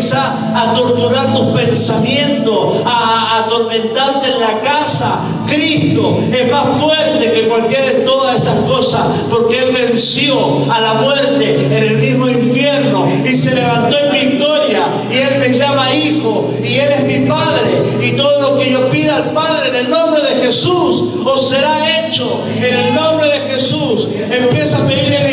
a 0.00 0.72
torturar 0.74 1.34
tus 1.34 1.46
pensamientos, 1.56 2.82
a, 2.86 3.44
atormentarte 3.44 4.32
en 4.32 4.40
la 4.40 4.60
casa. 4.60 5.20
Cristo 5.46 6.20
es 6.32 6.50
más 6.50 6.78
fuerte 6.78 7.32
que 7.32 7.48
cualquiera 7.48 7.86
de 7.86 8.00
todas 8.00 8.42
esas 8.42 8.60
cosas, 8.60 9.06
porque 9.28 9.58
Él 9.58 9.72
venció 9.72 10.36
a 10.70 10.80
la 10.80 10.94
muerte 10.94 11.66
en 11.66 11.72
el 11.72 11.98
mismo 11.98 12.28
infierno 12.28 13.08
y 13.24 13.36
se 13.36 13.54
levantó 13.54 13.96
en 13.98 14.12
victoria 14.12 14.86
y 15.10 15.16
Él 15.16 15.38
me 15.38 15.58
llama 15.58 15.94
hijo 15.94 16.50
y 16.62 16.76
Él 16.76 16.92
es 16.92 17.04
mi 17.04 17.26
Padre 17.26 17.82
y 18.00 18.12
todo 18.12 18.40
lo 18.40 18.58
que 18.58 18.70
yo 18.70 18.88
pida 18.88 19.16
al 19.16 19.32
Padre 19.32 19.68
en 19.68 19.74
el 19.86 19.90
nombre 19.90 20.22
de 20.22 20.46
Jesús 20.46 21.04
os 21.24 21.48
será 21.48 22.06
hecho 22.06 22.42
en 22.56 22.64
el 22.64 22.94
nombre 22.94 23.28
de 23.28 23.40
Jesús. 23.52 24.08
Empieza 24.30 24.78
a 24.78 24.86
pedir 24.86 25.08
libertad 25.08 25.29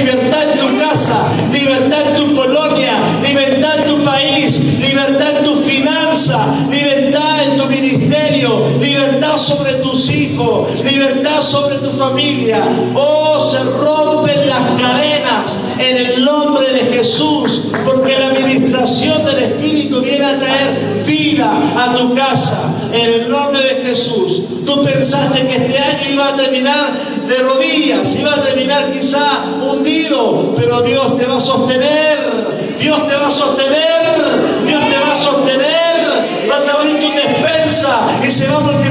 sobre 11.48 11.78
tu 11.78 11.90
familia. 11.92 12.64
Oh, 12.94 13.40
se 13.40 13.64
rompen 13.64 14.50
las 14.50 14.82
cadenas 14.82 15.58
en 15.80 15.98
el 15.98 16.26
nombre 16.26 16.74
de 16.74 16.82
Jesús, 16.82 17.64
porque 17.86 18.18
la 18.18 18.28
administración 18.28 19.24
del 19.26 19.40
Espíritu 19.40 20.02
viene 20.02 20.26
a 20.26 20.38
traer 20.38 21.04
vida 21.06 21.50
a 21.78 21.96
tu 21.96 22.14
casa 22.14 22.74
en 22.92 23.14
el 23.14 23.30
nombre 23.30 23.62
de 23.62 23.76
Jesús. 23.88 24.42
Tú 24.66 24.84
pensaste 24.84 25.48
que 25.48 25.56
este 25.56 25.80
año 25.80 26.12
iba 26.12 26.30
a 26.30 26.36
terminar 26.36 26.94
de 27.28 27.38
rodillas, 27.38 28.14
iba 28.16 28.34
a 28.34 28.42
terminar 28.42 28.92
quizá 28.92 29.46
hundido, 29.62 30.54
pero 30.58 30.82
Dios 30.82 31.18
te 31.18 31.26
va 31.26 31.38
a 31.38 31.40
sostener, 31.40 32.78
Dios 32.80 33.08
te 33.08 33.16
va 33.16 33.28
a 33.28 33.32
sostener, 33.32 34.66
Dios 34.66 34.82
te 34.90 35.00
va 35.00 35.12
a 35.14 35.16
sostener, 35.16 36.48
vas 36.50 36.68
a 36.68 36.74
abrir 36.74 37.00
tu 37.00 37.10
despensa 37.12 38.00
y 38.28 38.32
se 38.32 38.48
va 38.48 38.58
a 38.58 38.60
multiplicar 38.60 38.87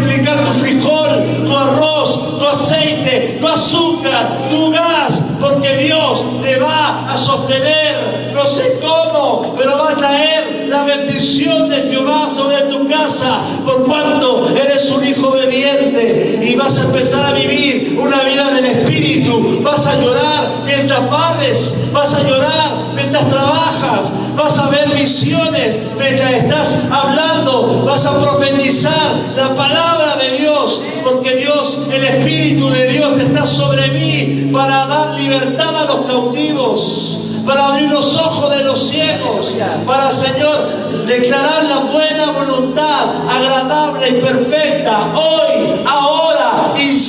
vas 16.67 16.79
a 16.81 16.83
empezar 16.83 17.25
a 17.27 17.31
vivir 17.31 17.97
una 17.97 18.25
vida 18.25 18.51
del 18.51 18.65
Espíritu, 18.65 19.61
vas 19.63 19.87
a 19.87 20.03
llorar 20.03 20.63
mientras 20.65 21.09
vales, 21.09 21.93
vas 21.93 22.13
a 22.13 22.21
llorar 22.25 22.91
mientras 22.93 23.29
trabajas, 23.29 24.13
vas 24.35 24.59
a 24.59 24.69
ver 24.71 24.91
visiones 24.91 25.79
mientras 25.97 26.33
estás 26.33 26.77
hablando, 26.91 27.85
vas 27.85 28.05
a 28.05 28.21
profetizar 28.21 29.15
la 29.37 29.55
palabra 29.55 30.17
de 30.17 30.39
Dios, 30.39 30.81
porque 31.05 31.37
Dios, 31.37 31.87
el 31.93 32.03
Espíritu 32.03 32.69
de 32.71 32.89
Dios 32.89 33.17
está 33.17 33.47
sobre 33.47 33.87
mí 33.93 34.51
para 34.53 34.89
dar 34.89 35.15
libertad 35.15 35.83
a 35.83 35.85
los 35.85 36.07
cautivos 36.07 37.13
para 37.47 37.67
abrir 37.67 37.89
los 37.89 38.17
ojos 38.17 38.51
de 38.57 38.65
los 38.65 38.89
ciegos, 38.89 39.55
para, 39.87 40.11
Señor, 40.11 41.07
declarar 41.07 41.63
la 41.67 41.79
buena 41.79 42.33
voluntad, 42.33 43.23
agradable 43.31 44.09
y 44.09 44.13
perfecta, 44.15 45.13
hoy, 45.15 45.81
ahora 45.87 46.06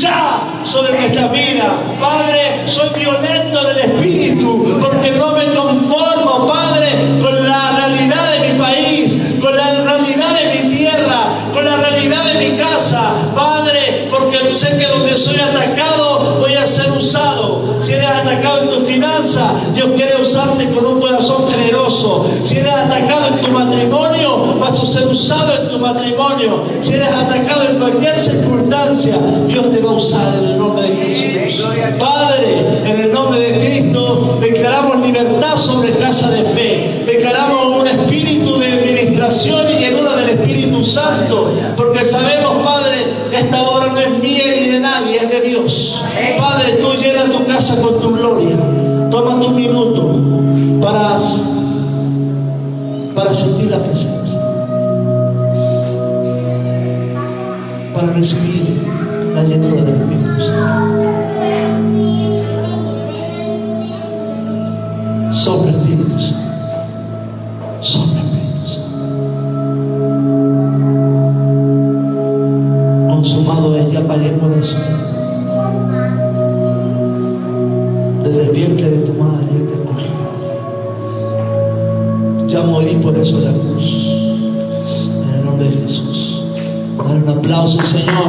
ya 0.02 0.62
sobre 0.64 0.94
nuestra 0.94 1.28
vida. 1.28 1.80
Padre, 2.00 2.64
soy 2.66 2.90
violento 3.00 3.64
del 3.64 3.78
Espíritu, 3.78 4.80
porque 4.82 5.12
no 5.12 5.32
me 5.34 5.46
conformo, 5.54 6.48
Padre, 6.48 7.20
con 7.22 7.48
la 7.48 7.72
realidad 7.78 8.32
de 8.32 8.54
mi 8.54 8.60
país, 8.60 9.18
con 9.42 9.56
la 9.56 9.72
realidad 9.84 10.36
de 10.40 10.64
mi 10.64 10.76
tierra, 10.76 11.36
con 11.54 11.66
la 11.66 11.78
realidad 11.78 12.24
de 12.26 12.50
mi 12.50 12.58
casa, 12.58 13.14
Padre, 13.36 14.08
porque 14.12 14.56
sé 14.56 14.78
que 14.78 14.86
donde 14.86 15.18
soy 15.18 15.40
atacado 15.40 16.38
voy 16.40 16.54
a 16.54 16.66
ser 16.66 16.92
usado. 16.92 17.78
Si 17.80 17.94
eres 17.94 18.08
atacado 18.08 18.64
en 18.64 18.70
tu 18.70 18.82
finanza, 18.82 19.52
Dios 19.74 19.90
quiere 19.96 20.20
usarte 20.22 20.68
con 20.72 20.86
un 20.86 21.00
corazón 21.00 21.50
generoso. 21.50 22.28
Si 22.44 22.58
eres 22.58 22.74
atacado 22.74 23.28
en 23.28 23.42
tu 23.42 23.52
matrimonio, 23.52 24.58
vas 24.60 24.80
a 24.80 24.86
ser 24.86 25.08
usado 25.08 25.54
en 25.62 25.70
tu 25.70 25.80
matrimonio. 25.80 26.17
Si 26.82 26.94
eres 26.94 27.10
atacado 27.10 27.70
en 27.70 27.80
cualquier 27.80 28.18
circunstancia, 28.20 29.16
Dios 29.48 29.72
te 29.72 29.82
va 29.82 29.92
a 29.92 29.94
usar 29.94 30.34
en 30.38 30.50
el 30.50 30.58
nombre 30.58 30.84
de 30.84 30.96
Jesús. 30.96 31.66
Padre, 32.00 32.82
en 32.86 33.00
el 33.02 33.12
nombre 33.12 33.40
de 33.40 33.60
Cristo, 33.60 34.38
declaramos 34.40 35.06
libertad 35.06 35.58
sobre 35.58 35.92
casa 35.92 36.30
de 36.32 36.44
fe. 36.44 37.04
Declaramos 37.06 37.82
un 37.82 37.88
espíritu 37.88 38.58
de 38.60 38.68
administración 38.68 39.62
y 39.74 39.80
llenura 39.80 40.16
del 40.16 40.30
Espíritu 40.30 40.84
Santo, 40.84 41.52
porque 41.76 42.06
sabemos, 42.06 42.64
Padre, 42.64 43.06
que 43.32 43.38
esta 43.38 43.62
obra 43.62 43.88
no 43.88 44.00
es 44.00 44.10
mía 44.20 44.44
ni 44.56 44.68
de 44.68 44.80
nadie, 44.80 45.18
es 45.18 45.30
de 45.30 45.42
Dios. 45.42 46.02
Padre, 46.38 46.74
tú 46.82 46.94
llenas 46.94 47.32
tu 47.32 47.46
casa 47.46 47.82
con 47.82 48.00
tu 48.00 48.16
gloria. 48.16 48.58
Recibir 58.18 58.64
la 59.36 60.17